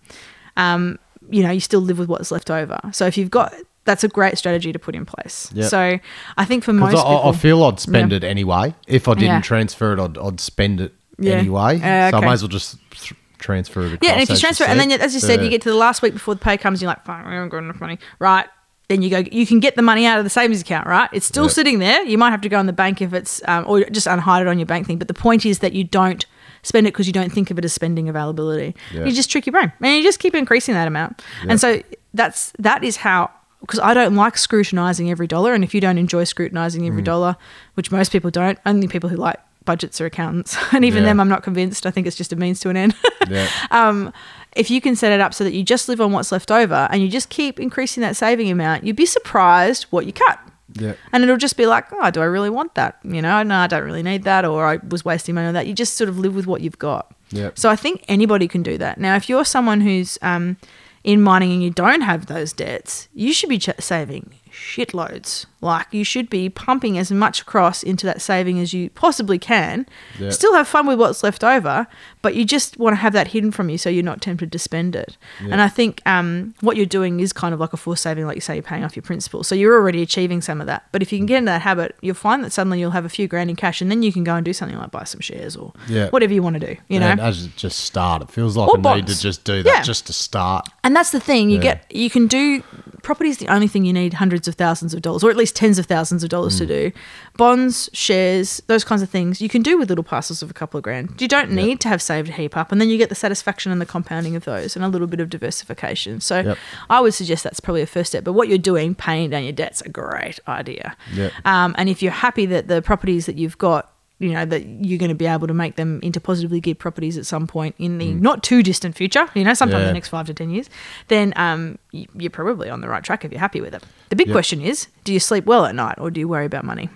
Um, 0.56 0.98
you 1.30 1.42
know, 1.42 1.50
you 1.50 1.60
still 1.60 1.80
live 1.80 1.98
with 1.98 2.08
what's 2.08 2.30
left 2.30 2.50
over. 2.50 2.80
So 2.92 3.06
if 3.06 3.16
you've 3.18 3.30
got, 3.30 3.52
that's 3.84 4.02
a 4.04 4.08
great 4.08 4.38
strategy 4.38 4.72
to 4.72 4.78
put 4.78 4.94
in 4.96 5.04
place. 5.06 5.50
Yep. 5.54 5.70
So 5.70 5.98
I 6.36 6.44
think 6.44 6.64
for 6.64 6.72
most 6.72 6.94
I, 6.94 7.02
people, 7.02 7.28
I 7.28 7.32
feel 7.32 7.62
I'd 7.64 7.78
spend 7.80 8.10
Yeah. 8.10 8.16
it 8.18 8.24
anyway. 8.24 8.74
If 8.88 9.06
I 9.08 9.14
didn't 9.14 9.26
Yeah. 9.28 9.40
transfer 9.42 9.92
it, 9.92 10.00
I'd, 10.00 10.18
I'd 10.18 10.40
spend 10.40 10.80
it 10.80 10.94
Yeah. 11.18 11.34
anyway. 11.34 11.76
Uh, 11.80 12.10
So 12.10 12.16
I 12.18 12.20
might 12.24 12.32
as 12.32 12.42
well 12.42 12.48
just 12.48 12.78
th- 12.90 13.12
transfer 13.38 13.80
it 13.82 13.92
across. 13.94 13.98
Yeah, 14.02 14.12
and 14.14 14.22
if 14.22 14.30
you 14.30 14.36
transfer, 14.36 14.64
and 14.64 14.78
then 14.78 14.90
as 14.92 15.14
you 15.14 15.20
said, 15.20 15.42
you 15.42 15.50
get 15.50 15.62
to 15.62 15.68
the 15.70 15.76
last 15.76 16.02
week 16.02 16.12
before 16.14 16.34
the 16.34 16.40
pay 16.40 16.56
comes, 16.56 16.80
you're 16.82 16.88
like, 16.88 17.04
"Fuck, 17.04 17.24
I 17.26 17.32
haven't 17.34 17.50
got 17.50 17.58
enough 17.58 17.80
money." 17.80 17.98
Right? 18.18 18.46
Then 18.88 19.02
you 19.02 19.10
go, 19.10 19.18
you 19.32 19.46
can 19.46 19.58
get 19.58 19.74
the 19.74 19.82
money 19.82 20.06
out 20.06 20.18
of 20.18 20.24
the 20.24 20.30
savings 20.30 20.60
account, 20.60 20.86
right? 20.86 21.08
It's 21.12 21.26
still 21.26 21.44
Yep. 21.46 21.52
sitting 21.52 21.78
there. 21.80 22.04
You 22.04 22.18
might 22.18 22.30
have 22.30 22.40
to 22.42 22.48
go 22.48 22.60
in 22.60 22.66
the 22.66 22.72
bank 22.72 23.02
if 23.02 23.12
it's, 23.12 23.42
um, 23.48 23.64
or 23.66 23.82
just 23.84 24.06
unhide 24.06 24.42
it 24.42 24.46
on 24.46 24.60
your 24.60 24.66
bank 24.66 24.86
thing. 24.86 24.96
But 24.96 25.08
the 25.08 25.14
point 25.14 25.44
is 25.44 25.58
that 25.58 25.72
you 25.72 25.82
don't 25.82 26.24
spend 26.62 26.86
it 26.86 26.92
because 26.92 27.08
you 27.08 27.12
don't 27.12 27.32
think 27.32 27.50
of 27.50 27.58
it 27.58 27.64
as 27.64 27.72
spending 27.72 28.08
availability. 28.08 28.76
Yeah. 28.94 29.04
You 29.04 29.10
just 29.12 29.28
trick 29.28 29.44
your 29.44 29.52
brain, 29.52 29.72
and 29.82 29.96
you 29.96 30.04
just 30.04 30.20
keep 30.20 30.36
increasing 30.36 30.74
that 30.74 30.86
amount. 30.86 31.20
Yep. 31.42 31.50
And 31.50 31.60
so 31.60 31.82
that's 32.14 32.52
that 32.60 32.84
is 32.84 32.98
how. 32.98 33.30
Because 33.60 33.80
I 33.80 33.94
don't 33.94 34.14
like 34.14 34.36
scrutinizing 34.38 35.10
every 35.10 35.26
dollar, 35.26 35.52
and 35.52 35.64
if 35.64 35.74
you 35.74 35.80
don't 35.80 35.98
enjoy 35.98 36.22
scrutinizing 36.22 36.82
Mm. 36.82 36.86
every 36.88 37.02
dollar, 37.02 37.36
which 37.74 37.90
most 37.90 38.12
people 38.12 38.30
don't, 38.30 38.58
only 38.66 38.86
people 38.86 39.10
who 39.10 39.16
like 39.16 39.40
budgets 39.66 40.00
are 40.00 40.06
accountants, 40.06 40.56
and 40.72 40.84
even 40.84 41.02
Yeah. 41.02 41.10
them, 41.10 41.20
I'm 41.20 41.28
not 41.28 41.42
convinced. 41.42 41.84
I 41.84 41.90
think 41.90 42.06
it's 42.06 42.16
just 42.16 42.32
a 42.32 42.36
means 42.36 42.60
to 42.60 42.70
an 42.70 42.76
end. 42.78 42.94
Yeah. 43.28 43.48
um, 43.72 44.12
if 44.52 44.70
you 44.70 44.80
can 44.80 44.94
set 44.94 45.10
it 45.12 45.20
up 45.20 45.34
so 45.34 45.42
that 45.42 45.52
you 45.52 45.64
just 45.64 45.88
live 45.88 46.00
on 46.00 46.12
what's 46.12 46.30
left 46.30 46.50
over 46.52 46.86
and 46.92 47.02
you 47.02 47.08
just 47.08 47.28
keep 47.28 47.58
increasing 47.58 48.00
that 48.02 48.14
saving 48.16 48.48
amount, 48.50 48.84
you'd 48.84 48.94
be 48.94 49.04
surprised 49.04 49.84
what 49.90 50.06
you 50.06 50.12
cut. 50.12 50.38
Yeah. 50.74 50.92
And 51.12 51.24
it'll 51.24 51.36
just 51.36 51.56
be 51.56 51.66
like, 51.66 51.86
oh, 51.92 52.10
do 52.12 52.20
I 52.20 52.24
really 52.26 52.50
want 52.50 52.74
that? 52.76 52.98
You 53.02 53.20
know, 53.22 53.42
no, 53.42 53.56
I 53.56 53.66
don't 53.66 53.82
really 53.82 54.02
need 54.04 54.22
that, 54.24 54.44
or 54.44 54.64
I 54.64 54.76
was 54.88 55.04
wasting 55.04 55.34
money 55.34 55.48
on 55.48 55.54
that. 55.54 55.66
You 55.66 55.74
just 55.74 55.94
sort 55.94 56.08
of 56.08 56.18
live 56.20 56.36
with 56.36 56.46
what 56.46 56.60
you've 56.60 56.78
got. 56.78 57.12
Yep. 57.30 57.58
So 57.58 57.68
I 57.68 57.74
think 57.76 58.04
anybody 58.06 58.46
can 58.46 58.62
do 58.62 58.78
that. 58.78 58.98
Now, 58.98 59.16
if 59.16 59.28
you're 59.28 59.44
someone 59.44 59.80
who's 59.80 60.18
um, 60.22 60.56
in 61.02 61.20
mining 61.22 61.50
and 61.52 61.62
you 61.64 61.70
don't 61.70 62.02
have 62.02 62.26
those 62.26 62.52
debts, 62.52 63.08
you 63.12 63.32
should 63.32 63.48
be 63.48 63.58
ch- 63.58 63.70
saving 63.80 64.34
shitloads. 64.52 65.46
Like 65.66 65.86
you 65.92 66.04
should 66.04 66.30
be 66.30 66.48
pumping 66.48 66.96
as 66.96 67.10
much 67.12 67.42
across 67.42 67.82
into 67.82 68.06
that 68.06 68.22
saving 68.22 68.58
as 68.60 68.72
you 68.72 68.88
possibly 68.90 69.38
can. 69.38 69.86
Yeah. 70.18 70.30
Still 70.30 70.54
have 70.54 70.68
fun 70.68 70.86
with 70.86 70.98
what's 70.98 71.22
left 71.22 71.42
over, 71.44 71.86
but 72.22 72.34
you 72.34 72.44
just 72.44 72.78
want 72.78 72.92
to 72.92 72.96
have 72.98 73.12
that 73.12 73.28
hidden 73.28 73.50
from 73.50 73.68
you 73.68 73.76
so 73.78 73.90
you're 73.90 74.02
not 74.02 74.22
tempted 74.22 74.52
to 74.52 74.58
spend 74.58 74.94
it. 74.96 75.16
And 75.40 75.60
I 75.60 75.68
think 75.68 76.00
um, 76.06 76.54
what 76.60 76.76
you're 76.76 76.86
doing 76.86 77.20
is 77.20 77.32
kind 77.32 77.52
of 77.52 77.60
like 77.60 77.72
a 77.72 77.76
forced 77.76 78.02
saving, 78.02 78.26
like 78.26 78.36
you 78.36 78.40
say, 78.40 78.54
you're 78.54 78.62
paying 78.62 78.84
off 78.84 78.94
your 78.96 79.02
principal. 79.02 79.42
So 79.44 79.54
you're 79.54 79.74
already 79.74 80.02
achieving 80.02 80.40
some 80.40 80.60
of 80.60 80.66
that. 80.68 80.86
But 80.92 81.02
if 81.02 81.12
you 81.12 81.18
can 81.18 81.26
get 81.26 81.38
into 81.38 81.50
that 81.50 81.62
habit, 81.62 81.96
you'll 82.00 82.14
find 82.14 82.42
that 82.44 82.52
suddenly 82.52 82.78
you'll 82.80 82.92
have 82.92 83.04
a 83.04 83.08
few 83.08 83.26
grand 83.28 83.50
in 83.50 83.56
cash 83.56 83.80
and 83.82 83.90
then 83.90 84.02
you 84.02 84.12
can 84.12 84.24
go 84.24 84.34
and 84.36 84.44
do 84.44 84.52
something 84.52 84.78
like 84.78 84.90
buy 84.92 85.04
some 85.04 85.20
shares 85.20 85.56
or 85.56 85.72
Yeah. 85.88 86.10
whatever 86.10 86.32
you 86.32 86.42
want 86.42 86.60
to 86.60 86.66
do, 86.74 86.76
you 86.88 87.00
know? 87.00 87.16
as 87.18 87.48
just 87.48 87.80
start, 87.80 88.22
it 88.22 88.30
feels 88.30 88.56
like 88.56 88.68
Or 88.68 88.86
I 88.86 88.96
need 88.96 89.06
to 89.08 89.18
just 89.20 89.42
do 89.44 89.62
that 89.64 89.70
Yeah. 89.78 89.82
just 89.82 90.06
to 90.06 90.12
start. 90.12 90.68
And 90.84 90.94
that's 90.94 91.10
the 91.10 91.20
thing. 91.20 91.50
You 91.50 91.56
Yeah. 91.56 91.62
get 91.62 91.86
you 91.90 92.08
can 92.10 92.26
do 92.28 92.62
property 93.02 93.30
is 93.30 93.38
the 93.38 93.48
only 93.48 93.68
thing 93.68 93.84
you 93.84 93.92
need 93.92 94.14
hundreds 94.14 94.46
of 94.48 94.54
thousands 94.56 94.92
of 94.94 95.00
dollars, 95.02 95.22
or 95.24 95.30
at 95.30 95.36
least 95.36 95.55
tens 95.56 95.78
of 95.78 95.86
thousands 95.86 96.22
of 96.22 96.28
dollars 96.30 96.54
Mm. 96.54 96.58
to 96.58 96.66
do. 96.66 96.92
Bonds, 97.36 97.90
shares, 97.92 98.62
those 98.68 98.84
kinds 98.84 99.02
of 99.02 99.08
things 99.10 99.40
you 99.40 99.48
can 99.48 99.62
do 99.62 99.76
with 99.78 99.88
little 99.88 100.04
parcels 100.04 100.42
of 100.42 100.50
a 100.50 100.54
couple 100.54 100.78
of 100.78 100.84
grand. 100.84 101.20
You 101.20 101.26
don't 101.28 101.50
need 101.50 101.80
to 101.80 101.88
have 101.88 102.00
saved 102.00 102.28
a 102.28 102.32
heap 102.32 102.56
up, 102.56 102.70
and 102.72 102.80
then 102.80 102.88
you 102.88 102.96
get 102.98 103.08
the 103.08 103.14
satisfaction 103.14 103.72
and 103.72 103.80
the 103.80 103.86
compounding 103.86 104.36
of 104.36 104.44
those, 104.44 104.76
and 104.76 104.84
a 104.84 104.88
little 104.88 105.06
bit 105.08 105.18
of 105.20 105.28
diversification. 105.28 106.20
So 106.20 106.40
Yep. 106.40 106.58
I 106.90 107.00
would 107.00 107.14
suggest 107.14 107.42
that's 107.42 107.60
probably 107.60 107.82
a 107.82 107.86
first 107.86 108.12
step. 108.12 108.22
But 108.24 108.34
what 108.34 108.48
you're 108.48 108.58
doing, 108.58 108.94
paying 108.94 109.30
down 109.30 109.42
your 109.44 109.52
debt's 109.52 109.80
a 109.82 109.88
great 109.88 110.38
idea. 110.46 110.96
Yep. 111.14 111.32
Um, 111.44 111.74
and 111.78 111.88
if 111.88 112.02
you're 112.02 112.12
happy 112.12 112.46
that 112.46 112.68
the 112.68 112.80
properties 112.82 113.26
that 113.26 113.36
you've 113.36 113.58
got, 113.58 113.90
you 114.18 114.30
know, 114.32 114.44
that 114.46 114.64
you're 114.64 114.98
going 114.98 115.10
to 115.10 115.14
be 115.14 115.26
able 115.26 115.46
to 115.46 115.52
make 115.54 115.76
them 115.76 116.00
into 116.02 116.20
positively 116.20 116.60
geared 116.60 116.78
properties 116.78 117.18
at 117.18 117.26
some 117.26 117.46
point 117.46 117.74
in 117.78 117.98
the 117.98 118.12
not 118.14 118.42
too 118.42 118.62
distant 118.62 118.96
future, 118.96 119.28
you 119.34 119.44
know, 119.44 119.52
sometime 119.54 119.80
in 119.80 119.84
Mm. 119.86 119.88
The 119.88 119.92
next 119.94 120.08
five 120.08 120.26
to 120.26 120.34
10 120.34 120.50
years, 120.50 120.70
then 121.08 121.32
um, 121.36 121.78
you're 121.92 122.30
probably 122.30 122.70
on 122.70 122.80
the 122.80 122.88
right 122.88 123.04
track 123.04 123.24
if 123.24 123.30
you're 123.30 123.40
happy 123.40 123.60
with 123.60 123.74
it. 123.74 123.82
The 124.08 124.16
big 124.16 124.28
Yep. 124.28 124.34
question 124.34 124.60
is 124.62 124.86
do 125.04 125.12
you 125.12 125.20
sleep 125.20 125.44
well 125.44 125.66
at 125.66 125.74
night 125.74 125.98
or 125.98 126.10
do 126.10 126.18
you 126.20 126.28
worry 126.28 126.46
about 126.46 126.64
money? 126.64 126.88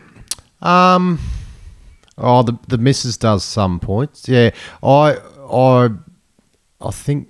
Um, 0.62 1.18
oh, 2.18 2.42
the 2.42 2.58
the 2.68 2.78
missus 2.78 3.16
does 3.16 3.44
some 3.44 3.80
points. 3.80 4.28
Yeah, 4.28 4.50
I 4.82 5.16
I 5.50 5.88
I 6.80 6.90
think 6.90 7.28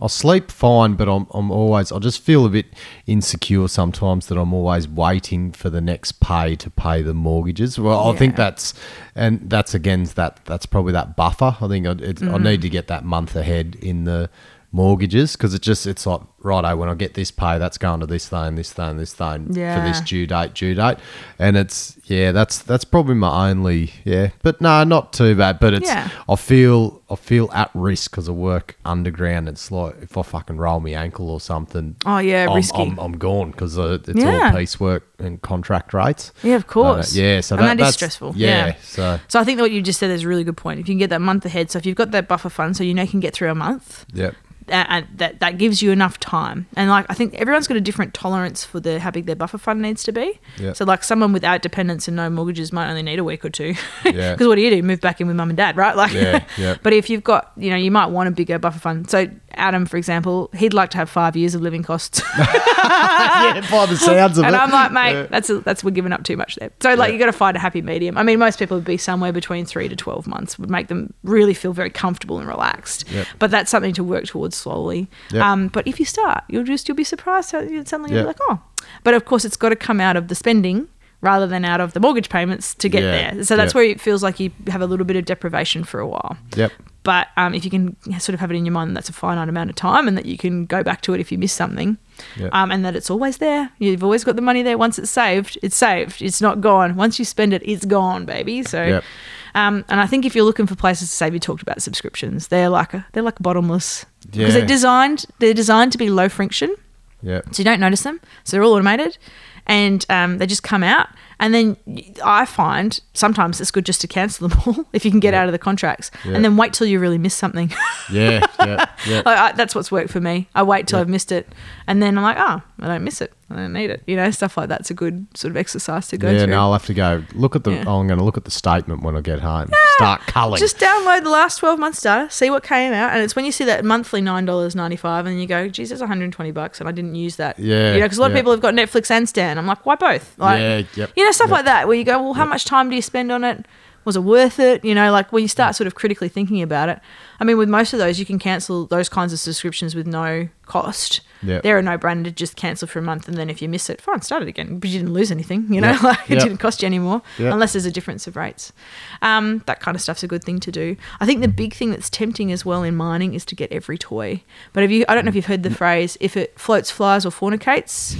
I 0.00 0.06
sleep 0.06 0.50
fine, 0.50 0.94
but 0.94 1.08
I'm 1.08 1.26
I'm 1.30 1.50
always 1.50 1.92
I 1.92 1.98
just 1.98 2.20
feel 2.22 2.44
a 2.46 2.48
bit 2.48 2.66
insecure 3.06 3.68
sometimes 3.68 4.26
that 4.26 4.38
I'm 4.38 4.52
always 4.52 4.88
waiting 4.88 5.52
for 5.52 5.70
the 5.70 5.80
next 5.80 6.20
pay 6.20 6.56
to 6.56 6.70
pay 6.70 7.02
the 7.02 7.14
mortgages. 7.14 7.78
Well, 7.78 8.10
I 8.10 8.16
think 8.16 8.36
that's 8.36 8.74
and 9.14 9.48
that's 9.48 9.74
again 9.74 10.04
that 10.14 10.44
that's 10.44 10.66
probably 10.66 10.92
that 10.92 11.16
buffer. 11.16 11.56
I 11.60 11.68
think 11.68 11.86
I, 11.86 11.92
it's, 11.92 12.22
I 12.22 12.38
need 12.38 12.62
to 12.62 12.68
get 12.68 12.88
that 12.88 13.04
month 13.04 13.36
ahead 13.36 13.76
in 13.80 14.04
the 14.04 14.30
mortgages 14.72 15.32
because 15.36 15.52
it 15.52 15.62
just 15.62 15.86
it's 15.86 16.06
like 16.06 16.20
right 16.42 16.62
righto 16.62 16.76
when 16.76 16.88
I 16.88 16.94
get 16.94 17.14
this 17.14 17.30
pay 17.30 17.58
that's 17.58 17.76
going 17.76 18.00
to 18.00 18.06
this 18.06 18.28
thing 18.28 18.54
this 18.54 18.72
thing 18.72 18.96
this 18.96 19.12
thing 19.12 19.52
yeah. 19.52 19.74
for 19.76 19.86
this 19.86 20.00
due 20.00 20.26
date 20.26 20.54
due 20.54 20.74
date 20.74 20.96
and 21.38 21.56
it's 21.56 21.98
yeah 22.04 22.30
that's 22.32 22.60
that's 22.62 22.84
probably 22.84 23.14
my 23.16 23.50
only 23.50 23.92
yeah 24.04 24.30
but 24.42 24.60
no 24.60 24.82
not 24.84 25.12
too 25.12 25.34
bad 25.34 25.58
but 25.58 25.74
it's 25.74 25.88
Yeah. 25.88 26.08
I 26.28 26.36
feel 26.36 27.02
I 27.10 27.16
feel 27.16 27.50
at 27.52 27.70
risk 27.74 28.12
because 28.12 28.28
I 28.28 28.32
work 28.32 28.76
underground 28.84 29.48
it's 29.48 29.70
like 29.72 29.96
if 30.02 30.16
I 30.16 30.22
fucking 30.22 30.56
roll 30.56 30.78
my 30.80 30.90
ankle 30.90 31.28
or 31.28 31.40
something 31.40 31.96
Oh, 32.06 32.18
yeah, 32.18 32.46
I'm, 32.48 32.54
risky. 32.56 32.80
I'm, 32.80 32.98
I'm 32.98 33.12
gone 33.18 33.50
because 33.50 33.76
uh, 33.78 33.98
it's 34.06 34.14
Yeah. 34.14 34.46
all 34.46 34.52
piecework 34.52 35.04
and 35.18 35.42
contract 35.42 35.92
rates 35.92 36.32
Yeah, 36.44 36.54
of 36.54 36.68
course. 36.68 37.16
Uh, 37.16 37.20
yeah 37.20 37.40
so 37.40 37.56
that, 37.56 37.62
that 37.62 37.80
is 37.80 37.86
that's 37.86 37.96
stressful. 37.96 38.34
yeah, 38.36 38.76
so 38.82 39.18
So 39.28 39.40
I 39.40 39.44
think 39.44 39.58
that 39.58 39.64
what 39.64 39.72
you 39.72 39.82
just 39.82 39.98
said 39.98 40.10
is 40.10 40.22
a 40.22 40.28
really 40.28 40.44
good 40.44 40.56
point. 40.56 40.78
If 40.80 40.88
you 40.88 40.94
can 40.94 40.98
get 40.98 41.10
that 41.10 41.20
month 41.20 41.44
ahead, 41.44 41.70
so 41.72 41.78
if 41.78 41.84
you've 41.86 41.96
got 41.96 42.12
that 42.12 42.28
buffer 42.28 42.48
fund, 42.48 42.76
so 42.76 42.84
you 42.84 42.94
know 42.94 43.02
you 43.02 43.08
can 43.08 43.20
get 43.20 43.34
through 43.34 43.50
a 43.50 43.54
month, 43.54 44.06
yeah 44.14 44.30
and 44.70 45.04
uh, 45.04 45.08
that 45.16 45.40
that 45.40 45.58
gives 45.58 45.82
you 45.82 45.90
enough 45.90 46.18
time. 46.20 46.66
And 46.76 46.88
like 46.90 47.06
I 47.08 47.14
think 47.14 47.34
everyone's 47.34 47.66
got 47.68 47.76
a 47.76 47.80
different 47.80 48.14
tolerance 48.14 48.64
for 48.64 48.80
the 48.80 48.98
how 49.00 49.10
big 49.10 49.26
their 49.26 49.36
buffer 49.36 49.58
fund 49.58 49.82
needs 49.82 50.02
to 50.04 50.12
be. 50.12 50.38
Yeah. 50.58 50.72
So 50.72 50.84
like 50.84 51.04
someone 51.04 51.32
without 51.32 51.62
dependents 51.62 52.08
and 52.08 52.16
no 52.16 52.30
mortgages 52.30 52.72
might 52.72 52.88
only 52.88 53.02
need 53.02 53.18
a 53.18 53.24
week 53.24 53.44
or 53.44 53.50
two. 53.50 53.74
Yeah. 54.04 54.32
Because 54.32 54.48
what 54.48 54.56
do 54.56 54.62
you 54.62 54.70
do? 54.70 54.82
Move 54.82 55.00
back 55.00 55.20
in 55.20 55.26
with 55.28 55.36
mum 55.36 55.50
and 55.50 55.56
dad, 55.56 55.76
right? 55.76 55.94
Like. 56.00 56.12
Yeah, 56.12 56.44
yeah. 56.58 56.76
But 56.82 56.92
if 56.92 57.08
you've 57.10 57.22
got, 57.22 57.52
you 57.56 57.70
know, 57.70 57.76
you 57.76 57.90
might 57.90 58.06
want 58.06 58.28
a 58.28 58.32
bigger 58.32 58.58
buffer 58.58 58.78
fund. 58.80 59.08
So 59.10 59.28
Adam, 59.54 59.84
for 59.86 59.96
example, 59.98 60.50
he'd 60.54 60.72
like 60.74 60.90
to 60.90 60.96
have 60.98 61.08
five 61.10 61.36
years 61.36 61.54
of 61.54 61.60
living 61.60 61.82
costs. 61.82 62.22
yeah 62.38 63.60
by 63.70 63.86
the 63.86 63.96
sounds 63.96 64.38
of 64.38 64.44
and 64.44 64.54
it 64.54 64.60
I'm 64.60 64.70
like, 64.70 64.92
mate, 64.92 65.12
Yeah. 65.12 65.26
that's 65.26 65.50
a, 65.50 65.60
that's 65.60 65.84
we're 65.84 65.90
giving 65.90 66.12
up 66.12 66.24
too 66.24 66.36
much 66.36 66.56
there. 66.56 66.70
So 66.80 66.94
like, 66.94 67.08
Yeah. 67.08 67.12
you 67.14 67.18
got 67.18 67.26
to 67.26 67.32
find 67.32 67.56
a 67.56 67.60
happy 67.60 67.82
medium. 67.82 68.16
I 68.18 68.22
mean, 68.22 68.38
most 68.38 68.58
people 68.58 68.76
would 68.76 68.84
be 68.84 68.96
somewhere 68.96 69.32
between 69.32 69.64
three 69.66 69.88
to 69.88 69.96
twelve 69.96 70.26
months 70.26 70.58
would 70.58 70.70
make 70.70 70.88
them 70.88 71.12
really 71.22 71.54
feel 71.54 71.72
very 71.72 71.90
comfortable 71.90 72.38
and 72.38 72.48
relaxed. 72.48 73.08
Yep. 73.10 73.26
But 73.38 73.50
that's 73.50 73.70
something 73.70 73.92
to 73.94 74.04
work 74.04 74.24
towards 74.24 74.56
slowly. 74.60 75.08
Um, 75.34 75.68
but 75.68 75.86
if 75.86 75.98
you 75.98 76.06
start, 76.06 76.44
you'll 76.48 76.64
just 76.64 76.88
you'll 76.88 76.96
be 76.96 77.04
surprised 77.04 77.52
how 77.52 77.60
suddenly 77.84 78.12
you'll 78.12 78.22
be 78.22 78.26
like, 78.26 78.38
oh. 78.48 78.60
But 79.04 79.14
of 79.14 79.24
course, 79.24 79.44
it's 79.44 79.56
got 79.56 79.70
to 79.70 79.76
come 79.76 80.00
out 80.00 80.16
of 80.16 80.28
the 80.28 80.34
spending 80.34 80.88
rather 81.22 81.46
than 81.46 81.64
out 81.66 81.80
of 81.82 81.92
the 81.92 82.00
mortgage 82.00 82.28
payments 82.30 82.74
to 82.76 82.88
get 82.88 83.02
Yeah. 83.02 83.34
there. 83.34 83.44
So 83.44 83.54
that's 83.56 83.70
Yep. 83.70 83.74
where 83.74 83.84
it 83.84 84.00
feels 84.00 84.22
like 84.22 84.40
you 84.40 84.50
have 84.68 84.80
a 84.80 84.86
little 84.86 85.04
bit 85.04 85.16
of 85.16 85.24
deprivation 85.26 85.84
for 85.84 86.00
a 86.00 86.06
while. 86.06 86.38
yep 86.56 86.72
But 87.02 87.26
um, 87.36 87.52
if 87.54 87.62
you 87.64 87.70
can 87.70 87.94
sort 88.18 88.32
of 88.34 88.40
have 88.40 88.50
it 88.50 88.54
in 88.56 88.64
your 88.64 88.72
mind 88.72 88.90
that 88.90 88.94
that's 88.94 89.10
a 89.10 89.12
finite 89.12 89.48
amount 89.48 89.68
of 89.68 89.76
time 89.76 90.08
and 90.08 90.16
that 90.16 90.24
you 90.24 90.38
can 90.38 90.64
go 90.64 90.82
back 90.82 91.02
to 91.02 91.12
it 91.14 91.20
if 91.20 91.30
you 91.30 91.36
miss 91.36 91.52
something, 91.52 91.98
Yep. 92.38 92.50
um, 92.54 92.70
and 92.72 92.84
that 92.86 92.96
it's 92.96 93.10
always 93.10 93.36
there. 93.36 93.70
You've 93.78 94.02
always 94.02 94.24
got 94.24 94.36
the 94.36 94.42
money 94.42 94.62
there. 94.62 94.78
Once 94.78 94.98
it's 94.98 95.10
saved, 95.10 95.58
it's 95.62 95.76
saved. 95.76 96.22
It's 96.22 96.40
not 96.40 96.62
gone. 96.62 96.96
Once 96.96 97.18
you 97.18 97.26
spend 97.26 97.52
it, 97.52 97.60
it's 97.66 97.84
gone, 97.84 98.24
baby. 98.24 98.62
So, 98.62 98.82
Yep. 98.82 99.04
Um, 99.54 99.84
and 99.88 100.00
I 100.00 100.06
think 100.06 100.24
if 100.24 100.34
you're 100.34 100.44
looking 100.44 100.66
for 100.66 100.74
places 100.76 101.10
to 101.10 101.16
save, 101.16 101.32
you 101.34 101.40
talked 101.40 101.62
about 101.62 101.82
subscriptions. 101.82 102.48
They're 102.48 102.68
like 102.68 102.94
a, 102.94 103.06
they're 103.12 103.22
like 103.22 103.38
bottomless 103.40 104.06
because 104.30 104.38
Yeah. 104.38 104.48
they're 104.60 104.66
designed 104.66 105.26
they're 105.38 105.54
designed 105.54 105.92
to 105.92 105.98
be 105.98 106.10
low 106.10 106.28
friction 106.28 106.74
Yeah. 107.22 107.40
so 107.50 107.60
you 107.60 107.64
don't 107.64 107.80
notice 107.80 108.02
them. 108.02 108.20
So 108.44 108.56
they're 108.56 108.62
all 108.64 108.72
automated, 108.74 109.18
and 109.66 110.04
um, 110.08 110.38
they 110.38 110.46
just 110.46 110.62
come 110.62 110.82
out. 110.82 111.08
And 111.40 111.52
then 111.54 111.76
I 112.24 112.44
find 112.44 113.00
sometimes 113.14 113.60
it's 113.60 113.70
good 113.72 113.84
just 113.86 114.00
to 114.02 114.06
cancel 114.06 114.46
them 114.48 114.60
all 114.66 114.86
if 114.92 115.04
you 115.04 115.10
can 115.10 115.18
get 115.20 115.34
out 115.34 115.46
of 115.46 115.52
the 115.52 115.58
contracts, 115.58 116.10
Yeah. 116.24 116.34
and 116.34 116.44
then 116.44 116.56
wait 116.56 116.72
till 116.74 116.86
you 116.86 117.00
really 117.00 117.18
miss 117.18 117.34
something. 117.34 117.72
yeah 118.12 118.46
yeah 118.60 118.86
yeah 119.06 119.22
like, 119.24 119.38
I, 119.38 119.52
that's 119.52 119.74
what's 119.74 119.90
worked 119.90 120.10
for 120.10 120.20
me. 120.20 120.48
I 120.54 120.62
wait 120.62 120.86
till 120.86 121.00
I've 121.00 121.08
missed 121.08 121.32
it, 121.32 121.48
and 121.88 122.02
then 122.02 122.16
I'm 122.16 122.22
like, 122.24 122.36
oh, 122.38 122.62
I 122.80 122.86
don't 122.86 123.02
miss 123.04 123.20
it. 123.20 123.32
I 123.52 123.56
don't 123.56 123.72
need 123.72 123.90
it. 123.90 124.02
You 124.06 124.14
know, 124.14 124.30
stuff 124.30 124.56
like 124.56 124.68
that's 124.68 124.90
a 124.90 124.94
good 124.94 125.26
sort 125.34 125.50
of 125.50 125.56
exercise 125.56 126.06
to 126.08 126.16
go 126.16 126.30
yeah, 126.30 126.38
through. 126.44 126.52
no, 126.52 126.60
I'll 126.60 126.72
have 126.72 126.86
to 126.86 126.94
go 126.94 127.24
look 127.34 127.56
at 127.56 127.64
the. 127.64 127.72
Yeah. 127.72 127.84
oh, 127.86 127.98
I'm 127.98 128.06
going 128.06 128.18
to 128.20 128.24
look 128.24 128.36
at 128.36 128.44
the 128.44 128.50
statement 128.52 129.02
when 129.02 129.16
I 129.16 129.22
get 129.22 129.40
home. 129.40 129.70
Start 129.96 130.20
culling. 130.28 130.60
Just 130.60 130.78
download 130.78 131.24
the 131.24 131.30
last 131.30 131.56
12 131.58 131.78
months 131.80 132.00
data, 132.00 132.30
see 132.30 132.48
what 132.48 132.62
came 132.62 132.92
out, 132.92 133.10
and 133.12 133.22
it's 133.24 133.34
when 133.34 133.44
you 133.44 133.50
see 133.50 133.64
that 133.64 133.84
monthly 133.84 134.20
$9.95 134.22 135.26
and 135.26 135.40
you 135.40 135.48
go, 135.48 135.68
geez, 135.68 135.88
that's 135.88 136.00
120 136.00 136.50
bucks 136.52 136.78
and 136.80 136.88
I 136.88 136.92
didn't 136.92 137.16
use 137.16 137.36
that. 137.36 137.58
Yeah, 137.58 137.94
You 137.94 138.00
know, 138.00 138.06
because 138.06 138.18
a 138.18 138.20
lot 138.20 138.30
of 138.30 138.36
people 138.36 138.52
have 138.52 138.60
got 138.60 138.74
Netflix 138.74 139.10
and 139.10 139.28
Stan. 139.28 139.58
I'm 139.58 139.66
like, 139.66 139.84
why 139.84 139.96
both? 139.96 140.38
Like, 140.38 140.60
Yeah, 140.60 140.82
yep, 140.94 141.12
You 141.16 141.24
know, 141.24 141.29
stuff 141.32 141.48
yep. 141.48 141.56
like 141.56 141.64
that 141.66 141.86
where 141.88 141.96
you 141.96 142.04
go, 142.04 142.22
well, 142.22 142.34
how 142.34 142.44
much 142.44 142.64
time 142.64 142.90
do 142.90 142.96
you 142.96 143.02
spend 143.02 143.30
on 143.32 143.44
it? 143.44 143.66
Was 144.06 144.16
it 144.16 144.20
worth 144.20 144.58
it? 144.58 144.82
You 144.82 144.94
know, 144.94 145.12
like 145.12 145.30
when 145.30 145.42
you 145.42 145.48
start 145.48 145.76
sort 145.76 145.86
of 145.86 145.94
critically 145.94 146.28
thinking 146.28 146.62
about 146.62 146.88
it. 146.88 147.00
I 147.38 147.44
mean, 147.44 147.58
with 147.58 147.68
most 147.68 147.92
of 147.92 147.98
those, 147.98 148.18
you 148.18 148.24
can 148.24 148.38
cancel 148.38 148.86
those 148.86 149.10
kinds 149.10 149.32
of 149.34 149.38
subscriptions 149.38 149.94
with 149.94 150.06
no 150.06 150.48
cost. 150.64 151.20
Yep. 151.42 151.62
They're 151.62 151.78
a 151.78 151.82
no 151.82 151.98
brainer 151.98 152.24
to 152.24 152.30
just 152.30 152.56
cancel 152.56 152.88
for 152.88 152.98
a 152.98 153.02
month 153.02 153.28
and 153.28 153.36
then 153.36 153.50
if 153.50 153.60
you 153.60 153.68
miss 153.68 153.90
it, 153.90 154.00
fine, 154.00 154.22
start 154.22 154.42
it 154.42 154.48
again. 154.48 154.78
But 154.78 154.88
you 154.88 154.98
didn't 155.00 155.12
lose 155.12 155.30
anything, 155.30 155.72
you 155.72 155.80
know, 155.82 155.92
Yep, 155.92 156.02
like 156.02 156.30
it 156.30 156.34
yep. 156.34 156.42
didn't 156.42 156.58
cost 156.58 156.80
you 156.82 156.86
anymore 156.86 157.20
Yep. 157.38 157.52
unless 157.52 157.72
there's 157.74 157.86
a 157.86 157.90
difference 157.90 158.26
of 158.26 158.36
rates. 158.36 158.72
Um, 159.20 159.62
that 159.66 159.80
kind 159.80 159.94
of 159.94 160.00
stuff's 160.00 160.22
a 160.22 160.28
good 160.28 160.44
thing 160.44 160.60
to 160.60 160.72
do. 160.72 160.96
I 161.20 161.26
think 161.26 161.42
the 161.42 161.48
big 161.48 161.74
thing 161.74 161.90
that's 161.90 162.08
tempting 162.08 162.50
as 162.52 162.64
well 162.64 162.82
in 162.82 162.96
mining 162.96 163.34
is 163.34 163.44
to 163.46 163.54
get 163.54 163.70
every 163.70 163.98
toy. 163.98 164.42
But 164.72 164.82
have 164.82 164.90
you? 164.90 165.04
I 165.08 165.14
don't 165.14 165.24
know 165.24 165.30
if 165.30 165.34
you've 165.34 165.46
heard 165.46 165.62
the 165.62 165.70
phrase 165.70 166.16
"if 166.20 166.36
it 166.36 166.58
floats, 166.58 166.90
flies, 166.90 167.26
or 167.26 167.30
fornicates." 167.30 168.16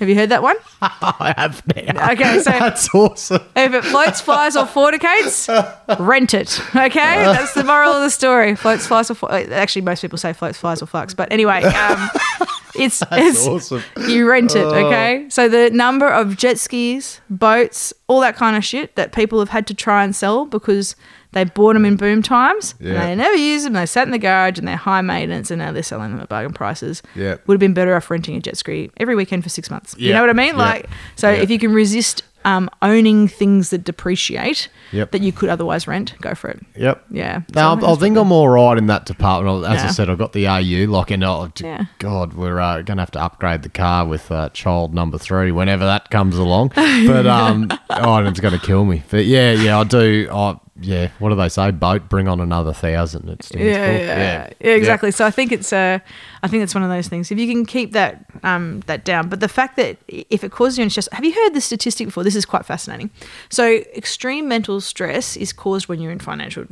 Have 0.00 0.08
you 0.08 0.14
heard 0.16 0.30
that 0.30 0.42
one? 0.42 0.56
I 0.82 1.34
have 1.36 1.62
now. 1.76 2.10
Okay, 2.12 2.38
so 2.40 2.50
That's 2.58 2.92
awesome. 2.94 3.42
if 3.54 3.74
it 3.74 3.84
floats, 3.84 4.20
flies, 4.20 4.56
or 4.56 4.64
fornicates, 4.66 5.46
rent 6.00 6.34
it. 6.34 6.58
Okay, 6.74 7.22
that's 7.22 7.54
the 7.54 7.64
moral 7.64 7.92
of 7.92 8.00
the 8.02 8.10
story. 8.10 8.56
Floats, 8.56 8.86
flies, 8.86 9.10
or 9.10 9.14
for- 9.14 9.30
actually, 9.32 9.82
most 9.82 10.00
people 10.00 10.18
say 10.18 10.32
floats, 10.32 10.58
flies, 10.58 10.82
or 10.82 10.86
fucks. 10.86 11.14
But 11.14 11.30
anyway, 11.30 11.62
um, 11.62 12.08
it's 12.74 13.02
it's 13.12 13.46
awesome. 13.46 13.82
you 14.08 14.28
rent 14.28 14.56
it. 14.56 14.64
Oh. 14.64 14.86
Okay, 14.86 15.26
so 15.28 15.48
the 15.48 15.70
number 15.70 16.08
of 16.08 16.36
jet 16.36 16.58
skis, 16.58 17.20
boats, 17.28 17.92
all 18.08 18.20
that 18.20 18.36
kind 18.36 18.56
of 18.56 18.64
shit 18.64 18.96
that 18.96 19.12
people 19.12 19.38
have 19.38 19.50
had 19.50 19.66
to 19.68 19.74
try 19.74 20.02
and 20.02 20.16
sell 20.16 20.46
because 20.46 20.96
they 21.32 21.44
bought 21.44 21.74
them 21.74 21.84
in 21.84 21.96
boom 21.96 22.22
times 22.22 22.74
and 22.80 22.88
Yeah. 22.88 23.06
they 23.06 23.14
never 23.14 23.36
used 23.36 23.66
them. 23.66 23.74
They 23.74 23.86
sat 23.86 24.06
in 24.06 24.10
the 24.12 24.18
garage 24.18 24.58
and 24.58 24.66
they're 24.66 24.76
high 24.76 25.00
maintenance, 25.00 25.50
and 25.50 25.58
now 25.60 25.72
they're 25.72 25.82
selling 25.82 26.10
them 26.12 26.20
at 26.20 26.28
bargain 26.28 26.52
prices. 26.52 27.02
Yeah. 27.14 27.36
would 27.46 27.54
have 27.54 27.60
been 27.60 27.74
better 27.74 27.94
off 27.96 28.10
renting 28.10 28.36
a 28.36 28.40
jet 28.40 28.56
ski 28.56 28.90
every 28.98 29.14
weekend 29.14 29.42
for 29.42 29.48
six 29.48 29.70
months. 29.70 29.94
Yeah. 29.98 30.08
You 30.08 30.14
know 30.14 30.20
what 30.22 30.30
I 30.30 30.34
mean? 30.34 30.54
Yeah. 30.54 30.56
Like, 30.58 30.86
so 31.16 31.30
Yeah. 31.30 31.42
if 31.42 31.50
you 31.50 31.58
can 31.58 31.72
resist 31.72 32.22
um, 32.46 32.70
owning 32.80 33.28
things 33.28 33.68
that 33.68 33.84
depreciate 33.84 34.68
Yep. 34.92 35.10
that 35.10 35.20
you 35.20 35.30
could 35.30 35.50
otherwise 35.50 35.86
rent, 35.86 36.14
go 36.22 36.34
for 36.34 36.48
it. 36.48 36.58
Yep. 36.74 37.04
Yeah. 37.10 37.42
So 37.52 37.60
I, 37.60 37.92
I 37.92 37.94
think. 37.96 38.16
I'm 38.16 38.32
all 38.32 38.48
right 38.48 38.78
in 38.78 38.86
that 38.86 39.04
department. 39.04 39.66
As 39.66 39.84
I 39.84 39.88
said, 39.88 40.08
I've 40.08 40.16
got 40.16 40.32
the 40.32 40.46
AU 40.48 40.86
lock 40.90 41.10
in. 41.10 41.22
Oh, 41.22 41.50
Yeah. 41.60 41.84
God, 41.98 42.32
we're 42.32 42.58
uh, 42.58 42.76
going 42.80 42.96
to 42.96 43.02
have 43.02 43.10
to 43.10 43.20
upgrade 43.20 43.60
the 43.62 43.68
car 43.68 44.06
with 44.06 44.32
uh, 44.32 44.48
child 44.54 44.94
number 44.94 45.18
three 45.18 45.52
whenever 45.52 45.84
that 45.84 46.08
comes 46.10 46.38
along. 46.38 46.72
But 47.06 47.26
um, 47.26 47.68
oh, 47.90 48.24
it's 48.26 48.40
going 48.40 48.58
to 48.58 48.66
kill 48.66 48.86
me. 48.86 49.02
But 49.10 49.26
yeah, 49.26 49.52
yeah, 49.52 49.78
I 49.78 49.84
do. 49.84 50.26
I 50.32 50.56
yeah. 50.80 51.10
What 51.18 51.28
do 51.30 51.34
they 51.36 51.48
say? 51.48 51.70
Boat, 51.70 52.08
bring 52.08 52.26
on 52.28 52.40
another 52.40 52.72
thousand. 52.72 53.28
It 53.28 53.42
stands 53.42 53.64
yeah, 53.66 53.90
yeah, 53.90 54.52
yeah, 54.60 54.70
exactly. 54.72 55.10
So 55.10 55.24
I 55.26 55.30
think 55.30 55.52
it's 55.52 55.72
uh, 55.72 55.98
I 56.42 56.48
think 56.48 56.62
it's 56.62 56.74
one 56.74 56.82
of 56.84 56.90
those 56.90 57.08
things. 57.08 57.30
If 57.30 57.38
you 57.38 57.46
can 57.46 57.66
keep 57.66 57.92
that 57.92 58.24
um, 58.42 58.80
that 58.86 59.04
down, 59.04 59.28
but 59.28 59.40
the 59.40 59.48
fact 59.48 59.76
that 59.76 59.98
if 60.08 60.42
it 60.42 60.50
causes 60.52 60.78
you 60.78 60.88
stress, 60.88 61.08
have 61.12 61.24
you 61.24 61.32
heard 61.34 61.54
the 61.54 61.60
statistic 61.60 62.06
before? 62.08 62.24
This 62.24 62.36
is 62.36 62.44
quite 62.46 62.64
fascinating. 62.64 63.10
So 63.50 63.64
extreme 63.94 64.48
mental 64.48 64.80
stress 64.80 65.36
is 65.36 65.52
caused 65.52 65.88
when 65.88 66.00
you're 66.00 66.12
in 66.12 66.18
financial 66.18 66.64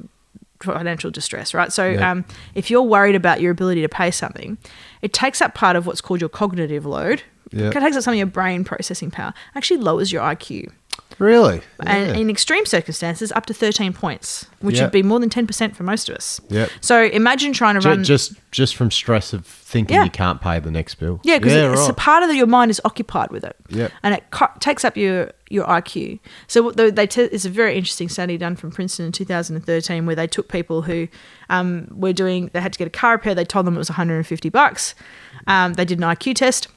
financial 0.61 1.11
distress, 1.11 1.55
right? 1.55 1.73
So 1.73 1.89
Yeah. 1.89 2.11
um, 2.11 2.25
if 2.55 2.71
you're 2.71 2.83
worried 2.83 3.15
about 3.15 3.41
your 3.41 3.53
ability 3.53 3.83
to 3.83 3.89
pay 3.89 4.11
something, 4.11 4.59
it 5.03 5.13
takes 5.13 5.41
up 5.41 5.55
part 5.55 5.77
of 5.77 5.87
what's 5.87 6.01
called 6.01 6.21
your 6.21 6.29
cognitive 6.31 6.85
load. 6.85 7.23
Yeah. 7.53 7.69
It 7.69 7.73
takes 7.75 7.97
up 7.97 8.03
some 8.03 8.13
of 8.13 8.19
your 8.19 8.27
brain 8.27 8.65
processing 8.65 9.11
power. 9.11 9.33
Actually 9.55 9.79
lowers 9.81 10.11
your 10.13 10.23
IQ. 10.23 10.71
Really? 11.19 11.61
And 11.81 12.17
in 12.17 12.31
extreme 12.31 12.65
circumstances, 12.67 13.33
up 13.33 13.47
to 13.47 13.55
13 13.55 13.93
points, 13.93 14.47
which 14.61 14.77
Yeah. 14.77 14.85
would 14.85 14.93
be 14.93 15.03
more 15.03 15.19
than 15.19 15.29
10% 15.31 15.75
for 15.77 15.83
most 15.83 16.09
of 16.09 16.15
us. 16.17 16.41
Yep. 16.49 16.71
So 16.81 17.05
imagine 17.05 17.53
trying 17.53 17.81
to 17.81 17.89
run. 17.89 18.05
just 18.05 18.35
just 18.51 18.77
from 18.77 18.91
stress 18.91 19.33
of 19.35 19.45
thinking 19.45 19.97
Yeah. 19.97 20.05
you 20.05 20.11
can't 20.11 20.41
pay 20.41 20.59
the 20.59 20.71
next 20.71 20.95
bill. 20.95 21.21
yeah, 21.23 21.39
because 21.39 21.53
it's 21.55 21.89
a 21.89 21.93
part 21.93 22.23
of 22.23 22.35
your 22.35 22.47
mind 22.47 22.71
is 22.71 22.81
occupied 22.85 23.31
with 23.31 23.45
it. 23.45 23.57
Yep. 23.69 23.93
And 24.03 24.15
it 24.15 24.25
co- 24.31 24.49
takes 24.61 24.85
up 24.87 24.97
your, 24.97 25.33
your 25.51 25.67
IQ. 25.67 26.19
So 26.47 26.63
what 26.63 26.77
they, 26.79 26.91
they 26.91 27.07
te- 27.07 27.23
it's 27.25 27.45
a 27.45 27.51
very 27.51 27.77
interesting 27.77 28.09
study 28.09 28.39
done 28.39 28.57
from 28.57 28.71
Princeton 28.71 29.07
in 29.07 29.13
2013 29.13 30.07
where 30.07 30.17
they 30.17 30.27
took 30.27 30.49
people 30.49 30.83
who 30.83 31.09
um, 31.51 31.89
were 31.91 32.15
doing, 32.15 32.49
they 32.55 32.61
had 32.63 32.73
to 32.73 32.79
get 32.79 32.87
a 32.87 32.91
car 32.91 33.13
repair. 33.13 33.35
They 33.35 33.45
told 33.45 33.67
them 33.67 33.75
it 33.75 33.79
was 33.79 33.91
150 33.91 34.49
bucks. 34.49 34.95
Um, 35.47 35.75
they 35.75 35.85
did 35.85 35.99
an 35.99 36.05
IQ 36.05 36.37
test. 36.37 36.69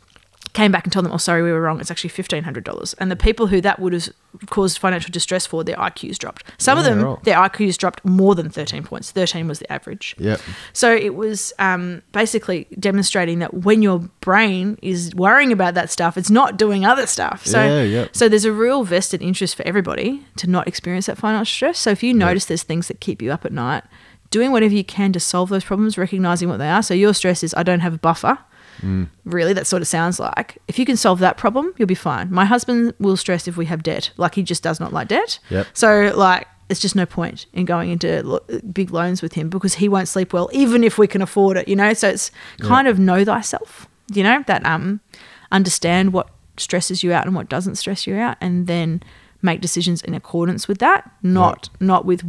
Came 0.54 0.72
back 0.74 0.84
and 0.84 0.92
told 0.92 1.06
them, 1.06 1.14
"Oh, 1.14 1.18
sorry, 1.18 1.44
we 1.44 1.52
were 1.52 1.62
wrong. 1.62 1.80
It's 1.80 1.90
actually 1.90 2.10
fifteen 2.10 2.44
hundred 2.44 2.66
dollars." 2.66 2.94
And 2.96 3.10
the 3.10 3.16
people 3.16 3.48
who 3.48 3.62
that 3.62 3.80
would 3.80 3.94
have 3.94 4.10
caused 4.50 4.80
financial 4.80 5.10
distress 5.10 5.46
for, 5.46 5.64
their 5.64 5.78
IQs 5.78 6.18
dropped. 6.18 6.44
Some 6.58 6.78
of 6.78 6.84
them, 6.84 7.02
right. 7.02 7.24
their 7.24 7.38
IQs 7.38 7.78
dropped 7.78 8.04
more 8.04 8.36
than 8.36 8.50
thirteen 8.50 8.84
points. 8.84 9.12
Thirteen 9.12 9.48
was 9.48 9.60
the 9.60 9.72
average. 9.72 10.14
Yep. 10.18 10.42
So 10.74 10.94
it 10.94 11.16
was 11.16 11.54
um, 11.58 12.02
basically 12.12 12.68
demonstrating 12.78 13.40
that 13.40 13.54
when 13.54 13.82
your 13.82 14.00
brain 14.20 14.78
is 14.82 15.16
worrying 15.16 15.54
about 15.54 15.74
that 15.76 15.90
stuff, 15.90 16.18
it's 16.18 16.30
not 16.30 16.58
doing 16.58 16.86
other 16.86 17.08
stuff. 17.08 17.46
So, 17.46 17.64
Yeah, 17.64 17.84
yeah. 17.84 18.08
so 18.12 18.28
there's 18.28 18.44
a 18.44 18.52
real 18.52 18.84
vested 18.84 19.22
interest 19.22 19.56
for 19.56 19.66
everybody 19.66 20.26
to 20.36 20.48
not 20.50 20.68
experience 20.68 21.06
that 21.06 21.18
financial 21.18 21.46
stress. 21.46 21.80
So 21.80 21.92
if 21.92 22.04
you 22.04 22.14
notice 22.14 22.44
there's 22.46 22.64
things 22.64 22.90
that 22.90 23.00
keep 23.00 23.22
you 23.22 23.32
up 23.32 23.46
at 23.46 23.54
night, 23.54 23.86
doing 24.32 24.52
whatever 24.52 24.74
you 24.74 24.84
can 24.84 25.14
to 25.14 25.20
solve 25.20 25.48
those 25.50 25.64
problems, 25.64 25.98
recognizing 25.98 26.50
what 26.50 26.58
they 26.58 26.70
are. 26.70 26.84
So 26.84 26.94
your 26.94 27.14
stress 27.14 27.42
is 27.42 27.54
I 27.56 27.64
don't 27.64 27.80
have 27.82 27.94
a 27.94 28.00
buffer. 28.00 28.38
Mm. 28.82 29.10
Really, 29.26 29.54
that's 29.54 29.72
what 29.72 29.82
it 29.82 29.86
sounds 29.86 30.20
like. 30.20 30.58
If 30.68 30.78
you 30.80 30.86
can 30.86 30.98
solve 30.98 31.20
that 31.20 31.38
problem, 31.38 31.74
you'll 31.78 31.88
be 31.88 31.96
fine. 31.96 32.32
My 32.32 32.46
husband 32.46 32.94
will 33.00 33.18
stress 33.18 33.48
if 33.48 33.58
we 33.58 33.66
have 33.66 33.84
debt. 33.84 34.12
Like 34.18 34.36
he 34.36 34.44
just 34.44 34.64
does 34.64 34.80
not 34.80 34.94
like 34.94 35.08
debt. 35.08 35.40
Yep. 35.50 35.68
So 35.74 36.14
like 36.16 36.48
it's 36.70 36.80
just 36.80 36.96
no 36.96 37.06
point 37.06 37.48
in 37.54 37.66
going 37.66 37.92
into 37.92 38.24
lo- 38.24 38.46
big 38.72 38.92
loans 38.92 39.22
with 39.22 39.34
him 39.34 39.50
because 39.50 39.76
he 39.76 39.90
won't 39.90 40.08
sleep 40.08 40.32
well 40.32 40.50
even 40.54 40.84
if 40.84 40.98
we 40.98 41.06
can 41.06 41.22
afford 41.22 41.58
it, 41.58 41.68
you 41.68 41.76
know? 41.76 41.94
So 41.94 42.10
it's 42.10 42.32
kind 42.62 42.88
of 42.88 42.98
know 42.98 43.26
thyself, 43.26 43.88
you 44.14 44.24
know, 44.24 44.44
that 44.48 44.66
um 44.66 45.02
understand 45.52 46.14
what 46.14 46.30
stresses 46.58 47.04
you 47.04 47.12
out 47.14 47.26
and 47.26 47.36
what 47.36 47.50
doesn't 47.50 47.76
stress 47.76 48.08
you 48.08 48.16
out 48.16 48.38
and 48.42 48.68
then 48.68 49.04
make 49.42 49.62
decisions 49.62 50.02
in 50.02 50.14
accordance 50.14 50.68
with 50.68 50.80
that, 50.80 51.10
not 51.22 51.70
not 51.80 52.06
with 52.06 52.24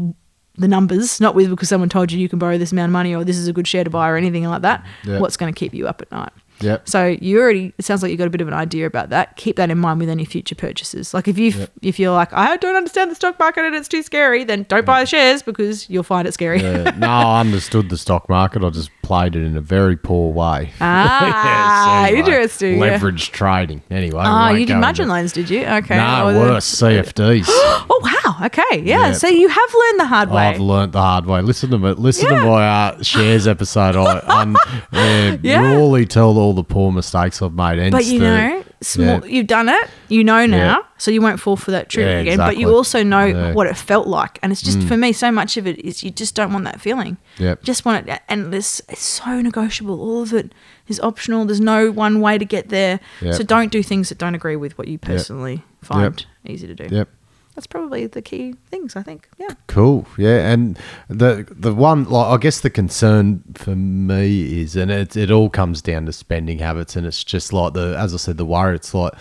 the 0.56 0.68
numbers, 0.68 1.20
not 1.20 1.34
with 1.34 1.48
because 1.50 1.68
someone 1.68 1.88
told 1.88 2.12
you 2.12 2.18
you 2.18 2.28
can 2.28 2.38
borrow 2.38 2.58
this 2.58 2.72
amount 2.72 2.90
of 2.90 2.92
money 2.92 3.14
or 3.14 3.24
this 3.24 3.38
is 3.38 3.48
a 3.48 3.52
good 3.52 3.66
share 3.66 3.84
to 3.84 3.90
buy 3.90 4.08
or 4.08 4.16
anything 4.16 4.44
like 4.44 4.62
that. 4.62 4.84
Yeah. 5.04 5.18
What's 5.18 5.36
going 5.36 5.52
to 5.52 5.58
keep 5.58 5.72
you 5.72 5.88
up 5.88 6.02
at 6.02 6.10
night? 6.10 6.32
Yep. 6.62 6.88
So 6.88 7.06
you 7.20 7.40
already 7.40 7.72
it 7.78 7.84
sounds 7.84 8.02
like 8.02 8.10
you 8.10 8.16
got 8.16 8.26
a 8.26 8.30
bit 8.30 8.40
of 8.40 8.48
an 8.48 8.54
idea 8.54 8.86
about 8.86 9.10
that. 9.10 9.36
Keep 9.36 9.56
that 9.56 9.70
in 9.70 9.78
mind 9.78 10.00
with 10.00 10.08
any 10.08 10.24
future 10.24 10.54
purchases. 10.54 11.12
Like 11.14 11.28
if 11.28 11.38
you 11.38 11.50
Yep. 11.50 11.70
if 11.82 11.98
you're 11.98 12.12
like 12.12 12.32
I 12.32 12.56
don't 12.56 12.76
understand 12.76 13.10
the 13.10 13.14
stock 13.14 13.38
market 13.38 13.64
and 13.64 13.74
it's 13.74 13.88
too 13.88 14.02
scary, 14.02 14.44
then 14.44 14.64
don't 14.68 14.86
buy 14.86 15.00
the 15.00 15.06
shares 15.06 15.42
because 15.42 15.88
you'll 15.90 16.02
find 16.02 16.26
it 16.28 16.32
scary. 16.32 16.60
Yeah. 16.62 16.94
no, 16.96 17.08
I 17.08 17.40
understood 17.40 17.88
the 17.90 17.96
stock 17.98 18.28
market. 18.28 18.62
I 18.64 18.70
just 18.70 18.90
it 19.36 19.42
in 19.42 19.56
a 19.56 19.60
very 19.60 19.96
poor 19.96 20.32
way. 20.32 20.70
Ah, 20.80 22.04
so, 22.08 22.12
like, 22.14 22.14
interesting. 22.26 22.74
yeah. 22.74 22.80
Leverage 22.80 23.30
trading. 23.32 23.82
Anyway. 23.90 24.22
Ah, 24.24 24.50
you 24.50 24.66
did 24.66 24.76
margin 24.78 25.04
into- 25.04 25.14
loans, 25.14 25.32
did 25.32 25.50
you? 25.50 25.64
Okay. 25.64 25.96
No, 25.96 26.28
Oh, 26.28 26.38
worse. 26.38 26.66
CFDs. 26.82 27.44
Oh 27.48 28.00
wow. 28.02 28.46
Okay. 28.46 28.62
Yeah. 28.80 29.08
Yeah. 29.08 29.12
So 29.12 29.28
you 29.28 29.48
have 29.48 29.74
learned 29.74 30.00
the 30.00 30.06
hard 30.06 30.30
way. 30.30 30.42
I've 30.48 30.60
learned 30.60 30.92
the 30.92 31.00
hard 31.00 31.26
way. 31.26 31.40
Listen 31.42 31.70
to 31.70 31.78
me. 31.78 31.90
Listen 31.92 32.28
to 32.28 32.36
my 32.44 32.66
uh, 32.88 33.02
shares 33.02 33.46
episode. 33.46 33.96
I 33.96 34.40
un, 34.40 34.56
uh, 34.92 35.36
Yeah. 35.42 35.74
rawly 35.74 36.06
tell 36.06 36.38
all 36.38 36.52
the 36.54 36.64
poor 36.64 36.92
mistakes 36.92 37.42
I've 37.42 37.52
made. 37.54 37.78
Hence 37.78 37.92
But 37.92 38.04
you 38.06 38.18
know, 38.20 38.64
small, 38.82 39.06
yeah. 39.20 39.24
you've 39.26 39.46
done 39.46 39.68
it. 39.68 39.90
You 40.08 40.24
know 40.24 40.46
now, 40.46 40.56
Yeah. 40.56 40.78
so 40.98 41.10
you 41.10 41.20
won't 41.22 41.40
fall 41.40 41.56
for 41.56 41.70
that 41.70 41.88
trick 41.88 42.04
Yeah, 42.06 42.18
again. 42.18 42.38
But 42.38 42.56
you 42.56 42.68
also 42.74 43.02
know 43.02 43.24
Yeah. 43.24 43.34
Mm. 43.34 43.54
what 43.54 43.66
it 43.66 43.76
felt 43.76 44.06
like, 44.06 44.38
and 44.42 44.52
it's 44.52 44.62
just 44.62 44.82
for 44.82 44.96
me. 44.96 45.12
So 45.12 45.30
much 45.30 45.56
of 45.56 45.66
it 45.66 45.78
is 45.78 46.02
you 46.02 46.10
just 46.10 46.34
don't 46.34 46.52
want 46.52 46.64
that 46.64 46.80
feeling. 46.80 47.16
Yep. 47.38 47.62
Just 47.62 47.84
want 47.84 48.08
it, 48.08 48.20
and 48.28 48.52
this 48.52 48.80
it's 48.88 49.02
so 49.04 49.40
negotiable. 49.40 50.00
All 50.00 50.22
of 50.22 50.32
it 50.32 50.52
is 50.88 51.00
optional. 51.00 51.44
There's 51.44 51.60
no 51.60 51.90
one 51.90 52.20
way 52.20 52.38
to 52.38 52.44
get 52.44 52.68
there. 52.68 53.00
Yep. 53.20 53.34
So 53.34 53.42
don't 53.42 53.70
do 53.72 53.82
things 53.82 54.08
that 54.08 54.18
don't 54.18 54.34
agree 54.34 54.56
with 54.56 54.76
what 54.78 54.88
you 54.88 54.98
personally 54.98 55.62
find 55.82 56.24
easy 56.46 56.66
to 56.66 56.74
do. 56.74 56.88
Yep. 56.94 57.08
That's 57.54 57.66
probably 57.66 58.06
the 58.06 58.22
key 58.22 58.54
things. 58.70 58.96
I 58.96 59.02
think. 59.02 59.28
Yeah. 59.38 59.50
Cool. 59.66 60.06
Yeah, 60.16 60.50
and 60.50 60.78
the 61.08 61.46
the 61.50 61.74
one 61.74 62.04
like 62.04 62.26
I 62.26 62.36
guess 62.38 62.60
the 62.60 62.70
concern 62.70 63.42
for 63.54 63.76
me 63.76 64.62
is, 64.62 64.74
and 64.76 64.90
it 64.90 65.16
it 65.16 65.30
all 65.30 65.50
comes 65.50 65.82
down 65.82 66.06
to 66.06 66.12
spending 66.12 66.58
habits, 66.58 66.96
and 66.96 67.06
it's 67.06 67.22
just 67.24 67.52
like 67.52 67.74
the 67.74 67.96
as 67.98 68.14
I 68.14 68.16
said, 68.16 68.36
the 68.38 68.46
worry. 68.46 68.76
It's 68.76 68.94
like 68.94 69.12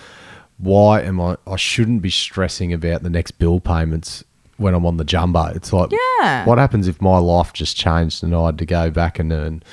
why 0.58 1.02
am 1.02 1.20
I? 1.20 1.38
I 1.48 1.56
shouldn't 1.56 2.02
be 2.04 2.10
stressing 2.12 2.72
about 2.72 3.02
the 3.04 3.10
next 3.10 3.32
bill 3.39 3.60
payments 3.60 4.24
when 4.58 4.76
I'm 4.76 4.86
on 4.86 4.98
the 4.98 5.04
jumbo. 5.04 5.46
It's 5.48 5.74
like 5.74 5.91
Yeah. 6.22 6.46
what 6.46 6.60
happens 6.60 6.88
if 6.88 7.02
my 7.02 7.17
life 7.17 7.52
just 7.52 7.76
changed 7.76 8.24
and 8.24 8.36
I 8.36 8.46
had 8.46 8.60
to 8.60 8.65
go 8.67 8.91
back 8.91 9.17
and 9.20 9.32
earn 9.34 9.63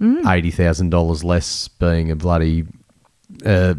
Mm. 0.00 0.30
eighty 0.30 0.50
thousand 0.50 0.90
dollars 0.90 1.24
less 1.24 1.68
being 1.68 2.10
a 2.10 2.16
bloody 2.16 2.66
uh, 3.44 3.74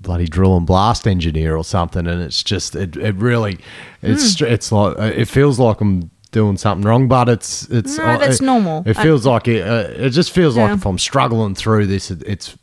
bloody 0.00 0.26
drill 0.26 0.56
and 0.56 0.66
blast 0.66 1.06
engineer 1.06 1.56
or 1.56 1.64
something, 1.64 2.06
and 2.06 2.22
it's 2.22 2.42
just 2.42 2.74
it, 2.76 2.96
it 2.96 3.14
really 3.16 3.58
it's 4.02 4.38
Hmm. 4.38 4.46
it's 4.46 4.72
like 4.72 4.98
uh, 4.98 5.02
it 5.14 5.26
feels 5.28 5.58
like 5.58 5.80
I'm 5.80 6.10
doing 6.32 6.56
something 6.56 6.86
wrong, 6.86 7.08
but 7.08 7.28
it's 7.28 7.68
it's 7.70 7.96
No, 7.98 8.04
uh, 8.04 8.18
that's 8.18 8.40
it, 8.40 8.44
normal. 8.44 8.82
It 8.86 8.98
I- 8.98 9.02
feels 9.02 9.24
like 9.26 9.48
it. 9.48 9.66
Uh, 9.66 9.88
it 10.04 10.10
just 10.10 10.30
feels 10.32 10.56
Yeah. 10.56 10.64
like 10.64 10.74
if 10.78 10.86
I'm 10.86 10.98
struggling 10.98 11.54
through 11.54 11.86
this, 11.86 12.10
it, 12.10 12.22
it's 12.26 12.56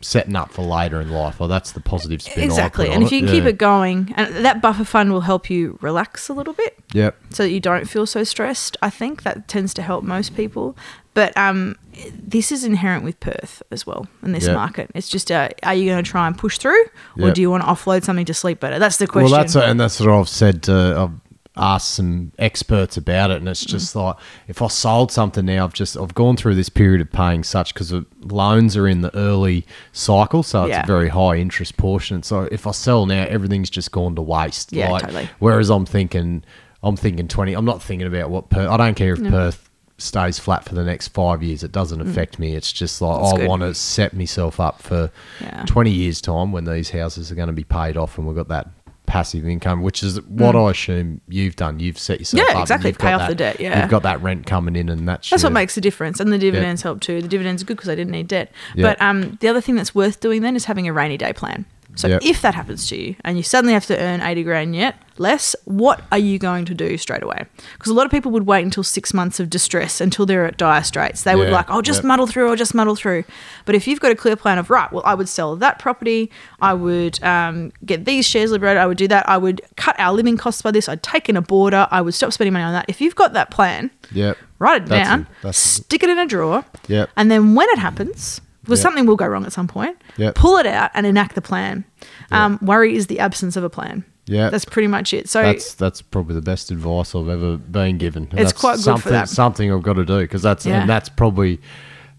setting 0.00 0.34
up 0.34 0.50
for 0.50 0.62
later 0.62 1.00
in 1.00 1.10
life. 1.10 1.40
Or 1.40 1.48
that's 1.48 1.72
the 1.72 1.80
positive 1.80 2.22
spin. 2.22 2.42
Exactly. 2.44 2.88
And 2.88 3.02
if 3.02 3.12
you 3.12 3.20
can 3.20 3.28
keep 3.28 3.42
Yeah. 3.44 3.50
it 3.50 3.58
going, 3.58 4.14
and 4.16 4.44
that 4.44 4.62
buffer 4.62 4.84
fund 4.84 5.12
will 5.12 5.20
help 5.22 5.50
you 5.50 5.78
relax 5.82 6.28
a 6.28 6.32
little 6.32 6.54
bit. 6.54 6.76
Yep. 6.94 7.16
so 7.30 7.42
that 7.42 7.50
you 7.50 7.60
don't 7.60 7.84
feel 7.86 8.06
so 8.06 8.24
stressed. 8.24 8.76
I 8.80 8.88
think 8.88 9.22
that 9.24 9.46
tends 9.46 9.74
to 9.74 9.82
help 9.82 10.04
most 10.04 10.34
people. 10.34 10.74
But 11.12 11.36
um, 11.36 11.76
this 12.14 12.50
is 12.50 12.64
inherent 12.64 13.04
with 13.04 13.20
Perth 13.20 13.62
as 13.70 13.86
well 13.86 14.06
in 14.22 14.32
this 14.32 14.46
Yeah. 14.46 14.54
market. 14.54 14.90
It's 14.94 15.08
just, 15.08 15.30
uh, 15.30 15.48
are 15.64 15.74
you 15.74 15.90
going 15.90 16.02
to 16.02 16.08
try 16.10 16.26
and 16.26 16.38
push 16.38 16.56
through, 16.58 16.80
or 17.18 17.26
Yep. 17.26 17.34
do 17.34 17.40
you 17.42 17.50
want 17.50 17.62
to 17.64 17.68
offload 17.68 18.04
something 18.04 18.24
to 18.24 18.32
sleep 18.32 18.60
better? 18.60 18.78
That's 18.78 18.96
the 18.96 19.06
question. 19.06 19.30
Well, 19.32 19.40
that's 19.40 19.54
and 19.56 19.78
that's 19.78 20.00
what 20.00 20.08
I've 20.08 20.28
said 20.30 20.62
to. 20.64 20.94
I've 20.96 21.27
asked 21.58 21.90
some 21.90 22.32
experts 22.38 22.96
about 22.96 23.30
it, 23.30 23.38
and 23.38 23.46
Mm. 23.46 23.50
it's 23.50 23.64
just 23.64 23.94
like 23.96 24.16
if 24.46 24.62
I 24.62 24.68
sold 24.68 25.10
something 25.12 25.44
now, 25.46 25.64
I've 25.64 25.72
just 25.74 25.96
I've 25.96 26.14
gone 26.14 26.36
through 26.36 26.54
this 26.54 26.68
period 26.68 27.00
of 27.00 27.10
paying 27.12 27.42
such 27.44 27.74
because 27.74 27.92
loans 28.22 28.76
are 28.76 28.86
in 28.88 29.02
the 29.02 29.14
early 29.16 29.66
cycle, 29.92 30.42
so 30.42 30.64
it's 30.64 30.70
Yeah. 30.70 30.82
a 30.82 30.86
very 30.86 31.08
high 31.08 31.36
interest 31.36 31.76
portion. 31.76 32.22
So 32.22 32.48
if 32.52 32.66
I 32.66 32.70
sell 32.70 33.06
now, 33.06 33.24
everything's 33.28 33.70
just 33.70 33.92
gone 33.92 34.14
to 34.14 34.22
waste. 34.22 34.72
Yeah, 34.72 34.88
totally. 34.98 35.28
Whereas 35.38 35.70
I'm 35.70 35.86
thinking, 35.86 36.44
I'm 36.82 36.96
thinking 36.96 37.28
twenty. 37.28 37.54
I'm 37.54 37.64
not 37.64 37.82
thinking 37.82 38.06
about 38.06 38.30
what 38.30 38.50
Perth. 38.50 38.68
I 38.70 38.76
don't 38.76 38.94
care 38.94 39.12
if 39.14 39.22
Perth 39.24 39.64
stays 40.00 40.38
flat 40.38 40.64
for 40.64 40.76
the 40.76 40.84
next 40.84 41.08
five 41.08 41.42
years. 41.42 41.64
It 41.64 41.72
doesn't 41.72 42.00
affect 42.00 42.38
me. 42.38 42.54
It's 42.54 42.70
just 42.72 43.02
like 43.02 43.18
Mm. 43.18 43.30
That's 43.32 43.42
I 43.42 43.46
want 43.48 43.62
to 43.62 43.74
set 43.74 44.14
myself 44.14 44.60
up 44.60 44.80
for 44.80 45.10
Yeah. 45.40 45.64
20 45.66 45.90
years 45.90 46.20
time 46.20 46.52
when 46.52 46.66
these 46.66 46.90
houses 46.90 47.32
are 47.32 47.34
going 47.34 47.48
to 47.48 47.52
be 47.52 47.64
paid 47.64 47.96
off 47.96 48.16
and 48.16 48.24
we've 48.24 48.36
got 48.36 48.46
that 48.46 48.68
passive 49.08 49.48
income 49.48 49.80
which 49.82 50.02
is 50.02 50.20
what 50.22 50.54
I 50.54 50.70
assume 50.70 51.20
you've 51.28 51.56
done 51.56 51.80
you've 51.80 51.98
set 51.98 52.18
yourself. 52.20 52.44
Yeah, 52.46 52.56
up 52.56 52.62
exactly, 52.62 52.90
you've 52.90 52.98
pay 52.98 53.12
off 53.14 53.22
the 53.22 53.34
that- 53.34 53.38
debt, 53.56 53.60
yeah. 53.60 53.80
you've 53.80 53.90
got 53.90 54.02
that 54.02 54.22
rent 54.22 54.46
coming 54.46 54.76
in 54.76 54.88
and 54.90 55.08
that's 55.08 55.30
That's 55.30 55.42
what 55.42 55.52
makes 55.52 55.76
a 55.76 55.80
difference, 55.80 56.20
and 56.20 56.30
the 56.32 56.38
dividends 56.38 56.82
help 56.82 57.00
too. 57.00 57.22
The 57.22 57.28
dividends 57.28 57.62
are 57.62 57.64
good 57.64 57.76
because 57.78 57.88
I 57.88 57.94
didn't 57.94 58.12
need 58.12 58.28
debt. 58.28 58.52
Yeah. 58.74 58.82
But 58.82 59.02
um, 59.02 59.38
the 59.40 59.48
other 59.48 59.60
thing 59.60 59.74
that's 59.76 59.94
worth 59.94 60.20
doing 60.20 60.42
then 60.42 60.54
is 60.56 60.66
having 60.66 60.86
a 60.86 60.92
rainy 60.92 61.16
day 61.16 61.32
plan. 61.32 61.64
So 61.98 62.06
Yep. 62.06 62.22
if 62.22 62.42
that 62.42 62.54
happens 62.54 62.86
to 62.90 62.96
you 62.96 63.16
and 63.24 63.36
you 63.36 63.42
suddenly 63.42 63.74
have 63.74 63.86
to 63.86 63.98
earn 63.98 64.20
eighty 64.20 64.44
grand 64.44 64.76
yet 64.76 64.94
less, 65.18 65.56
what 65.64 66.00
are 66.12 66.18
you 66.18 66.38
going 66.38 66.64
to 66.64 66.74
do 66.74 66.96
straight 66.96 67.24
away? 67.24 67.44
Because 67.72 67.90
a 67.90 67.94
lot 67.94 68.06
of 68.06 68.12
people 68.12 68.30
would 68.30 68.46
wait 68.46 68.62
until 68.64 68.84
six 68.84 69.12
months 69.12 69.40
of 69.40 69.50
distress 69.50 70.00
until 70.00 70.24
they're 70.24 70.46
at 70.46 70.56
dire 70.56 70.84
straits. 70.84 71.24
They 71.24 71.34
would 71.34 71.48
Yeah, 71.48 71.54
like, 71.56 71.68
I'll 71.68 71.82
just 71.82 71.98
yep. 71.98 72.04
muddle 72.04 72.28
through, 72.28 72.48
I'll 72.50 72.54
just 72.54 72.72
muddle 72.72 72.94
through. 72.94 73.24
But 73.64 73.74
if 73.74 73.88
you've 73.88 73.98
got 73.98 74.12
a 74.12 74.14
clear 74.14 74.36
plan 74.36 74.58
of 74.58 74.70
right, 74.70 74.92
well, 74.92 75.02
I 75.04 75.14
would 75.14 75.28
sell 75.28 75.56
that 75.56 75.80
property, 75.80 76.30
I 76.60 76.72
would 76.72 77.20
um, 77.24 77.72
get 77.84 78.04
these 78.04 78.28
shares 78.28 78.52
liberated, 78.52 78.78
I 78.80 78.86
would 78.86 78.96
do 78.96 79.08
that, 79.08 79.28
I 79.28 79.36
would 79.38 79.60
cut 79.76 79.98
our 79.98 80.12
living 80.14 80.36
costs 80.36 80.62
by 80.62 80.70
this, 80.70 80.88
I'd 80.88 81.02
take 81.02 81.28
in 81.28 81.36
a 81.36 81.42
border, 81.42 81.88
I 81.90 82.00
would 82.00 82.14
stop 82.14 82.32
spending 82.32 82.52
money 82.52 82.64
on 82.64 82.72
that. 82.74 82.84
If 82.86 83.00
you've 83.00 83.16
got 83.16 83.32
that 83.32 83.50
plan, 83.50 83.90
yep 84.12 84.38
write 84.60 84.82
it 84.82 84.88
That's 84.88 85.08
down, 85.08 85.26
a- 85.42 85.52
stick 85.52 86.04
it 86.04 86.10
in 86.10 86.18
a 86.18 86.26
drawer, 86.26 86.64
Yep. 86.86 87.10
and 87.16 87.28
then 87.28 87.56
when 87.56 87.68
it 87.70 87.78
happens, 87.78 88.40
because 88.68 88.80
Yep. 88.80 88.82
something 88.84 89.06
will 89.06 89.16
go 89.16 89.26
wrong 89.26 89.44
at 89.46 89.52
some 89.52 89.66
point, 89.66 89.96
Yep. 90.18 90.34
pull 90.34 90.56
it 90.58 90.66
out 90.66 90.90
and 90.94 91.06
enact 91.06 91.34
the 91.34 91.40
plan. 91.42 91.84
Um, 92.30 92.58
worry 92.62 92.94
is 92.94 93.06
the 93.06 93.18
absence 93.18 93.56
of 93.56 93.64
a 93.64 93.70
plan. 93.70 94.04
Yeah. 94.26 94.50
That's 94.50 94.66
pretty 94.66 94.88
much 94.88 95.14
it. 95.14 95.28
So 95.28 95.42
That's 95.42 95.72
that's 95.74 96.02
probably 96.02 96.34
the 96.34 96.42
best 96.42 96.70
advice 96.70 97.14
I've 97.14 97.28
ever 97.30 97.56
been 97.56 97.96
given. 97.96 98.24
And 98.30 98.38
It's 98.40 98.52
that's 98.52 98.60
quite 98.60 98.72
good 98.76 98.80
for 98.80 98.82
something, 98.90 99.12
that. 99.12 99.28
Something 99.30 99.72
I've 99.72 99.82
got 99.82 99.94
to 99.94 100.04
do 100.04 100.18
because 100.20 100.42
that's 100.42 100.66
and 100.66 100.88
that's 100.88 101.08
probably 101.08 101.60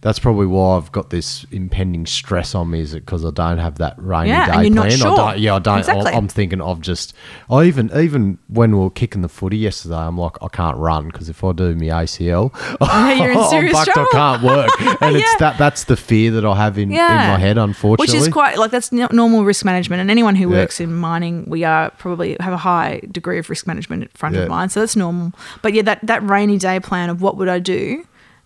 that's 0.02 0.18
probably 0.18 0.46
why 0.46 0.78
I've 0.78 0.92
got 0.94 1.10
this 1.10 1.46
impending 1.52 2.06
stress 2.06 2.56
on 2.56 2.70
me. 2.70 2.80
Is 2.80 2.94
it 2.94 3.06
because 3.06 3.26
I 3.26 3.32
don't 3.32 3.58
have 3.58 3.80
that 3.80 3.96
rainy 3.98 4.30
Yeah, 4.30 4.46
day 4.46 4.52
and 4.54 4.64
you're 4.64 4.74
not 4.76 4.88
plan? 4.88 4.98
sure. 4.98 5.12
I 5.12 5.16
don't, 5.16 5.40
yeah, 5.40 5.56
I 5.56 5.60
don't. 5.60 5.80
Exactly. 5.80 6.12
I, 6.14 6.18
am 6.18 6.28
thinking 6.30 6.62
of 6.62 6.80
just. 6.80 7.14
I 7.50 7.66
even 7.66 7.92
even 7.96 8.38
when 8.48 8.72
we 8.72 8.78
were 8.80 8.90
kicking 8.90 9.22
the 9.22 9.30
footy 9.30 9.58
yesterday, 9.58 9.96
I'm 9.96 10.18
like 10.18 10.42
I 10.42 10.48
can't 10.48 10.78
run 10.78 11.08
because 11.08 11.28
if 11.28 11.44
I 11.44 11.52
do 11.52 11.76
my 11.76 11.86
ACL, 11.88 12.54
you're 13.20 13.32
in 13.32 13.50
serious 13.50 13.76
I'm 13.78 13.86
fucked, 13.86 13.92
trouble. 13.92 14.10
I 14.14 14.38
can't 14.38 14.44
work, 14.44 15.02
and 15.02 15.16
it's 15.18 15.36
that 15.38 15.58
that's 15.58 15.84
the 15.84 15.98
fear 15.98 16.32
that 16.32 16.46
I 16.46 16.56
have 16.56 16.78
in, 16.78 16.92
yeah. 16.92 17.26
in 17.26 17.32
my 17.34 17.40
head. 17.40 17.58
Unfortunately, 17.58 18.14
Which 18.20 18.28
is 18.28 18.32
quite 18.32 18.58
like 18.58 18.72
that's 18.72 18.92
normal 18.92 19.44
risk 19.44 19.66
management. 19.66 20.00
And 20.00 20.10
anyone 20.10 20.36
who 20.36 20.50
Yeah. 20.50 20.60
works 20.60 20.80
in 20.80 20.96
mining, 20.96 21.44
we 21.50 21.66
are 21.66 21.90
probably 21.92 22.38
have 22.40 22.54
a 22.54 22.58
high 22.58 23.02
degree 23.12 23.38
of 23.38 23.50
risk 23.50 23.68
management 23.68 24.04
at 24.04 24.18
front 24.18 24.36
Yeah. 24.36 24.44
of 24.44 24.50
mind. 24.50 24.72
So 24.72 24.80
that's 24.80 24.96
normal. 24.96 25.34
But 25.62 25.74
yeah, 25.74 25.82
that, 25.84 26.00
that 26.04 26.24
rainy 26.28 26.58
day 26.58 26.80
plan 26.80 27.10
of 27.10 27.22
what 27.22 27.36
would 27.38 27.50
I 27.50 27.60
do 27.60 28.06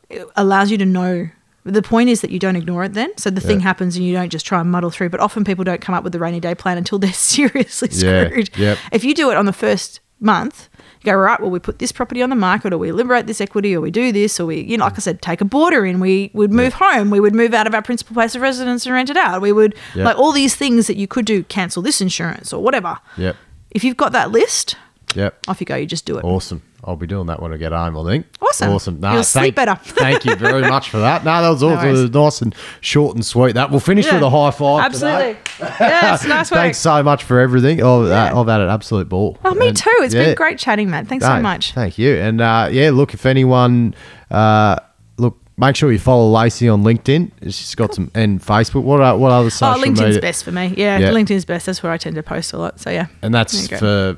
it 0.10 0.28
allows 0.36 0.72
you 0.72 0.78
to 0.78 0.86
know. 0.86 1.30
The 1.66 1.82
point 1.82 2.10
is 2.10 2.22
that 2.22 2.30
you 2.32 2.40
don't 2.40 2.56
ignore 2.56 2.84
it 2.84 2.94
then. 2.94 3.18
So 3.18 3.30
the 3.30 3.40
thing 3.42 3.62
happens 3.62 3.96
and 3.96 4.06
you 4.06 4.14
don't 4.14 4.30
just 4.30 4.46
try 4.46 4.60
and 4.60 4.70
muddle 4.70 4.90
through. 4.90 5.10
But 5.10 5.20
often 5.22 5.44
people 5.46 5.64
don't 5.64 5.80
come 5.82 5.96
up 5.96 6.04
with 6.04 6.12
the 6.14 6.20
rainy 6.20 6.40
day 6.42 6.56
plan 6.56 6.78
until 6.78 7.00
they're 7.00 7.14
seriously 7.34 7.90
Yeah. 7.92 8.28
screwed. 8.28 8.50
Yep. 8.58 8.78
If 8.92 9.04
you 9.06 9.14
do 9.14 9.32
it 9.32 9.38
on 9.38 9.46
the 9.46 9.54
first 9.54 10.02
month, 10.20 10.68
you 11.02 11.12
go, 11.12 11.18
right, 11.18 11.40
well, 11.40 11.50
we 11.50 11.60
put 11.60 11.80
this 11.80 11.92
property 11.92 12.22
on 12.22 12.30
the 12.30 12.36
market 12.36 12.74
or 12.74 12.78
we 12.78 12.92
liberate 12.92 13.28
this 13.28 13.40
equity 13.42 13.76
or 13.76 13.82
we 13.82 13.92
do 13.92 14.12
this 14.12 14.40
or 14.40 14.46
we, 14.46 14.62
you 14.62 14.78
know, 14.78 14.86
like 14.86 14.94
I 14.96 15.00
said, 15.00 15.22
take 15.22 15.42
a 15.42 15.46
border 15.46 15.86
in, 15.86 16.00
we 16.00 16.32
would 16.34 16.52
move 16.52 16.74
home, 16.74 17.10
we 17.10 17.20
would 17.20 17.36
move 17.36 17.54
out 17.54 17.68
of 17.68 17.74
our 17.74 17.82
principal 17.82 18.14
place 18.14 18.34
of 18.36 18.42
residence 18.42 18.86
and 18.86 18.94
rent 18.96 19.10
it 19.10 19.18
out. 19.18 19.42
We 19.42 19.52
would, 19.52 19.76
like 19.96 20.18
all 20.18 20.32
these 20.32 20.56
things 20.56 20.88
that 20.88 20.98
you 20.98 21.08
could 21.08 21.26
do, 21.26 21.44
cancel 21.44 21.82
this 21.82 22.00
insurance 22.02 22.52
or 22.54 22.62
whatever. 22.64 22.98
Yep. 23.18 23.36
If 23.72 23.84
you've 23.84 23.98
got 23.98 24.12
that 24.14 24.32
list, 24.32 24.76
Yep. 25.16 25.40
off 25.48 25.60
you 25.62 25.66
go, 25.66 25.76
you 25.76 25.86
just 25.86 26.06
do 26.06 26.18
it. 26.18 26.24
Awesome. 26.24 26.62
I'll 26.86 26.96
be 26.96 27.08
doing 27.08 27.28
that 27.28 27.42
when 27.42 27.54
I 27.54 27.58
get 27.58 27.72
home, 27.72 27.98
I 27.98 28.04
think. 28.12 28.26
Awesome. 28.42 28.70
Awesome. 28.72 29.00
No, 29.00 29.14
You'll 29.14 29.24
thank, 29.24 29.44
sleep 29.46 29.56
better. 29.56 29.76
thank 29.84 30.26
you 30.26 30.36
very 30.36 30.62
much 30.62 30.90
for 30.90 30.98
that. 31.00 31.24
No, 31.24 31.42
that 31.42 31.50
was 31.50 31.62
it 31.64 31.92
was 31.92 32.10
nice 32.12 32.42
and 32.42 32.54
short 32.82 33.16
and 33.16 33.26
sweet. 33.26 33.54
That 33.54 33.72
We'll 33.72 33.80
finish 33.80 34.06
Yeah. 34.06 34.16
with 34.16 34.24
a 34.24 34.30
high 34.30 34.52
five. 34.52 34.86
Absolutely. 34.86 35.38
today. 35.58 35.76
yes, 35.80 36.26
nice 36.26 36.52
work. 36.52 36.58
Thanks 36.60 36.78
so 36.80 37.02
much 37.04 37.24
for 37.24 37.40
everything. 37.40 37.82
Oh, 37.82 38.04
that, 38.06 38.34
Yeah. 38.34 38.40
I've 38.40 38.48
had 38.48 38.62
an 38.62 38.70
absolute 38.70 39.08
ball. 39.10 39.38
Oh, 39.46 39.54
me 39.54 39.70
And- 39.70 39.78
too. 39.78 39.90
It's 40.02 40.14
yeah. 40.14 40.26
been 40.26 40.36
great 40.36 40.60
chatting, 40.60 40.90
Matt. 40.90 41.08
Thanks 41.08 41.24
No, 41.24 41.36
so 41.38 41.42
much. 41.42 41.74
Thank 41.74 41.98
you. 41.98 42.16
And 42.18 42.42
uh, 42.42 42.68
yeah, 42.72 42.90
look, 42.92 43.14
if 43.14 43.26
anyone, 43.26 43.96
uh, 44.30 44.76
look, 45.18 45.38
make 45.58 45.76
sure 45.76 45.92
you 45.92 46.00
follow 46.00 46.30
Lacey 46.30 46.68
on 46.68 46.84
LinkedIn. 46.84 47.32
She's 47.44 47.76
got 47.76 47.94
some, 47.94 48.12
and 48.14 48.42
Facebook. 48.42 48.84
What 48.84 49.00
are, 49.02 49.18
what 49.18 49.32
other 49.32 49.46
Oh, 49.46 49.50
social 49.50 49.84
LinkedIn's 49.84 50.00
media? 50.02 50.22
best 50.22 50.44
for 50.44 50.52
me. 50.52 50.74
Yeah, 50.78 50.98
Yeah. 51.00 51.10
LinkedIn's 51.12 51.46
best. 51.46 51.66
That's 51.68 51.82
where 51.82 51.92
I 51.92 51.98
tend 51.98 52.16
to 52.16 52.24
post 52.24 52.52
a 52.54 52.58
lot. 52.58 52.80
So 52.80 52.90
yeah. 52.90 53.08
And 53.22 53.34
that's 53.34 53.68
for 53.70 54.18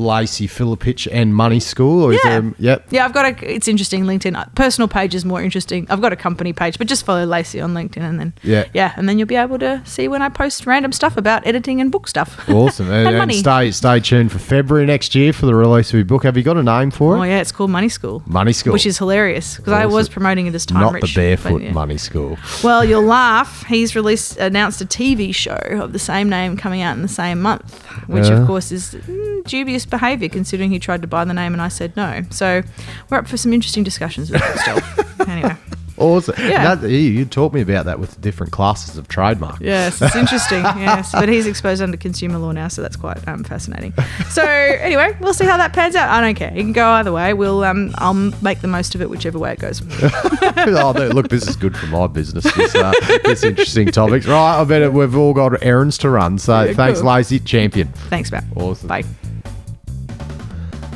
Lacey 0.00 0.46
Filipich 0.46 1.06
and 1.10 1.34
Money 1.34 1.60
School? 1.60 2.04
Or 2.04 2.12
is 2.12 2.20
Yeah. 2.24 2.40
there, 2.40 2.54
yep. 2.58 2.86
Yeah, 2.90 3.04
I've 3.04 3.12
got 3.12 3.24
a. 3.26 3.54
It's 3.54 3.68
interesting. 3.68 4.04
LinkedIn 4.04 4.36
Uh, 4.36 4.44
personal 4.54 4.88
page 4.88 5.14
is 5.14 5.24
more 5.24 5.42
interesting. 5.42 5.86
I've 5.90 6.00
got 6.00 6.12
a 6.12 6.16
company 6.16 6.52
page, 6.52 6.78
but 6.78 6.86
just 6.86 7.04
follow 7.04 7.24
Lacey 7.24 7.60
on 7.60 7.74
LinkedIn, 7.74 8.02
and 8.02 8.18
then 8.20 8.32
Yeah. 8.42 8.64
yeah, 8.74 8.92
and 8.96 9.08
then 9.08 9.18
you'll 9.18 9.28
be 9.28 9.36
able 9.36 9.58
to 9.58 9.80
see 9.84 10.08
when 10.08 10.22
I 10.22 10.28
post 10.28 10.66
random 10.66 10.92
stuff 10.92 11.16
about 11.16 11.46
editing 11.46 11.80
and 11.80 11.90
book 11.90 12.08
stuff. 12.08 12.48
Awesome. 12.48 12.88
And, 12.98 13.08
And 13.08 13.16
and 13.30 13.34
stay 13.34 13.70
stay 13.70 14.00
tuned 14.00 14.32
for 14.32 14.38
February 14.38 14.86
next 14.86 15.14
year 15.14 15.32
for 15.32 15.46
the 15.46 15.54
release 15.54 15.88
of 15.90 15.94
your 15.94 16.04
book. 16.04 16.24
Have 16.24 16.36
you 16.36 16.42
got 16.42 16.56
a 16.56 16.62
name 16.62 16.90
for 16.90 17.16
it? 17.16 17.20
Oh 17.20 17.22
yeah, 17.22 17.40
it's 17.40 17.52
called 17.52 17.70
Money 17.70 17.88
School. 17.88 18.22
Money 18.26 18.52
School. 18.52 18.72
which 18.72 18.86
is 18.86 18.98
hilarious 18.98 19.56
because 19.56 19.72
I 19.72 19.86
was 19.86 20.08
promoting 20.08 20.46
it 20.46 20.54
as 20.54 20.64
time 20.66 20.80
Not 20.80 20.94
rich. 20.94 21.14
the 21.14 21.20
barefoot 21.20 21.62
yeah. 21.62 21.72
money 21.72 21.98
school. 21.98 22.38
Well, 22.62 22.84
you'll 22.84 23.02
laugh. 23.02 23.64
He's 23.66 23.94
released 23.94 24.36
announced 24.38 24.80
a 24.80 24.84
TV 24.86 25.34
show 25.34 25.58
of 25.82 25.92
the 25.92 25.98
same 25.98 26.28
name 26.28 26.56
coming 26.56 26.82
out 26.82 26.96
in 26.96 27.02
the 27.02 27.08
same 27.08 27.40
month, 27.42 27.82
which 28.06 28.26
Yeah. 28.28 28.38
of 28.40 28.46
course 28.46 28.72
is 28.72 28.96
mm, 29.08 29.44
dubious 29.44 29.84
behaviour 29.90 30.28
considering 30.28 30.70
he 30.70 30.78
tried 30.78 31.02
to 31.02 31.08
buy 31.08 31.24
the 31.24 31.34
name 31.34 31.52
and 31.52 31.62
I 31.62 31.68
said 31.68 31.96
no. 31.96 32.22
So 32.30 32.62
we're 33.10 33.18
up 33.18 33.28
for 33.28 33.36
some 33.36 33.52
interesting 33.52 33.84
discussions 33.84 34.30
with 34.30 34.42
it 34.44 34.58
still. 34.58 35.26
anyway, 35.28 35.56
Awesome. 35.98 36.34
Yeah. 36.38 36.76
That, 36.76 36.88
you, 36.88 36.96
you 36.96 37.24
taught 37.24 37.52
me 37.52 37.60
about 37.60 37.86
that 37.86 37.98
with 37.98 38.12
the 38.12 38.20
different 38.20 38.52
classes 38.52 38.96
of 38.96 39.08
trademark. 39.08 39.60
yes, 39.60 40.00
it's 40.00 40.14
interesting. 40.16 40.62
yes, 40.62 41.12
but 41.12 41.28
he's 41.28 41.46
exposed 41.46 41.82
under 41.82 41.96
consumer 41.96 42.38
law 42.38 42.52
now, 42.52 42.68
so 42.68 42.82
that's 42.82 42.96
quite 42.96 43.26
um, 43.26 43.42
fascinating. 43.44 43.92
So 44.30 44.42
anyway, 44.44 45.16
we'll 45.20 45.34
see 45.34 45.44
how 45.44 45.56
that 45.56 45.72
pans 45.72 45.96
out. 45.96 46.08
I 46.08 46.20
don't 46.20 46.34
care. 46.36 46.50
It 46.52 46.60
can 46.60 46.72
go 46.72 46.88
either 46.88 47.12
way. 47.12 47.34
We'll 47.34 47.64
um, 47.64 47.92
I'll 47.96 48.14
make 48.14 48.60
the 48.60 48.68
most 48.68 48.94
of 48.94 49.02
it 49.02 49.10
whichever 49.10 49.38
way 49.38 49.52
it 49.52 49.58
goes. 49.58 49.82
oh, 50.02 51.10
look, 51.12 51.28
this 51.28 51.48
is 51.48 51.56
good 51.56 51.76
for 51.76 51.86
my 51.86 52.06
business. 52.06 52.44
This, 52.54 52.74
uh, 52.74 52.92
this 53.24 53.42
interesting 53.42 53.88
topics. 53.88 54.26
Right, 54.26 54.60
I 54.60 54.64
bet 54.64 54.92
we've 54.92 55.16
all 55.16 55.34
got 55.34 55.62
errands 55.62 55.98
to 55.98 56.10
run. 56.10 56.38
So 56.38 56.62
Yeah, 56.62 56.72
thanks, 56.74 57.00
cool. 57.00 57.10
Lacey. 57.10 57.40
Champion. 57.40 57.88
Thanks, 58.08 58.30
Matt. 58.30 58.44
Awesome. 58.56 58.88
Bye. 58.88 59.04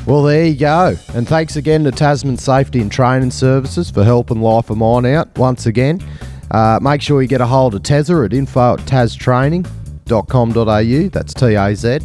Well, 0.05 0.23
there 0.23 0.45
you 0.45 0.57
go. 0.57 0.97
And 1.13 1.25
thanks 1.25 1.55
again 1.55 1.85
to 1.85 1.91
Tasman 1.91 2.37
Safety 2.37 2.81
and 2.81 2.91
Training 2.91 3.31
Services 3.31 3.89
for 3.89 4.03
helping 4.03 4.41
Life 4.41 4.69
of 4.69 4.77
Mine 4.77 5.05
out 5.05 5.37
once 5.37 5.65
again. 5.65 6.01
Uh, 6.51 6.77
make 6.81 7.01
sure 7.01 7.21
you 7.21 7.27
get 7.27 7.39
a 7.39 7.45
hold 7.45 7.73
of 7.73 7.83
Tazza 7.83 8.25
at 8.25 8.33
info 8.33 8.73
at 8.73 8.79
taztraining.com.au. 8.81 11.09
That's 11.09 11.33
T 11.33 11.55
A 11.55 11.73
Z 11.73 11.99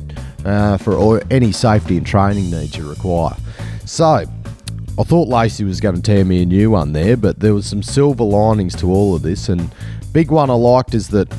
uh, 0.45 0.77
for 0.77 0.95
all, 0.95 1.21
any 1.33 1.51
safety 1.51 1.97
and 1.97 2.07
training 2.07 2.53
needs 2.53 2.77
you 2.77 2.89
require. 2.89 3.35
So, 3.85 4.07
I 4.07 4.27
thought 5.03 5.27
Lacey 5.29 5.65
was 5.65 5.81
going 5.81 5.97
to 5.97 6.03
tear 6.03 6.25
me 6.25 6.43
a 6.43 6.47
new 6.47 6.71
one 6.71 6.93
there, 6.93 7.17
but 7.17 7.41
there 7.41 7.53
was 7.53 7.67
some 7.67 7.83
silver 7.83 8.23
linings 8.23 8.77
to 8.77 8.93
all 8.93 9.17
of 9.17 9.23
this. 9.23 9.49
And 9.49 9.73
big 10.13 10.31
one 10.31 10.51
I 10.51 10.55
liked 10.55 10.95
is 10.95 11.09
that 11.09 11.35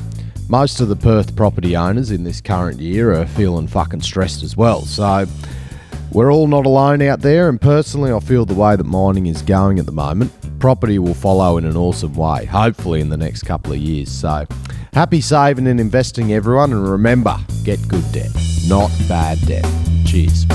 most 0.50 0.80
of 0.80 0.88
the 0.88 0.96
Perth 0.96 1.34
property 1.36 1.74
owners 1.74 2.10
in 2.10 2.24
this 2.24 2.42
current 2.42 2.80
year 2.80 3.14
are 3.14 3.26
feeling 3.26 3.66
fucking 3.66 4.02
stressed 4.02 4.42
as 4.42 4.58
well. 4.58 4.82
So, 4.82 5.24
we're 6.12 6.32
all 6.32 6.46
not 6.46 6.66
alone 6.66 7.02
out 7.02 7.20
there, 7.20 7.48
and 7.48 7.60
personally, 7.60 8.12
I 8.12 8.20
feel 8.20 8.44
the 8.44 8.54
way 8.54 8.76
that 8.76 8.84
mining 8.84 9.26
is 9.26 9.42
going 9.42 9.78
at 9.78 9.86
the 9.86 9.92
moment, 9.92 10.32
property 10.58 10.98
will 10.98 11.14
follow 11.14 11.56
in 11.58 11.64
an 11.64 11.76
awesome 11.76 12.14
way, 12.14 12.44
hopefully 12.44 13.00
in 13.00 13.08
the 13.08 13.16
next 13.16 13.42
couple 13.42 13.72
of 13.72 13.78
years. 13.78 14.10
So, 14.10 14.46
happy 14.92 15.20
saving 15.20 15.66
and 15.66 15.80
investing, 15.80 16.32
everyone, 16.32 16.72
and 16.72 16.88
remember 16.88 17.36
get 17.64 17.86
good 17.88 18.10
debt, 18.12 18.30
not 18.66 18.90
bad 19.08 19.40
debt. 19.46 19.66
Cheers. 20.06 20.46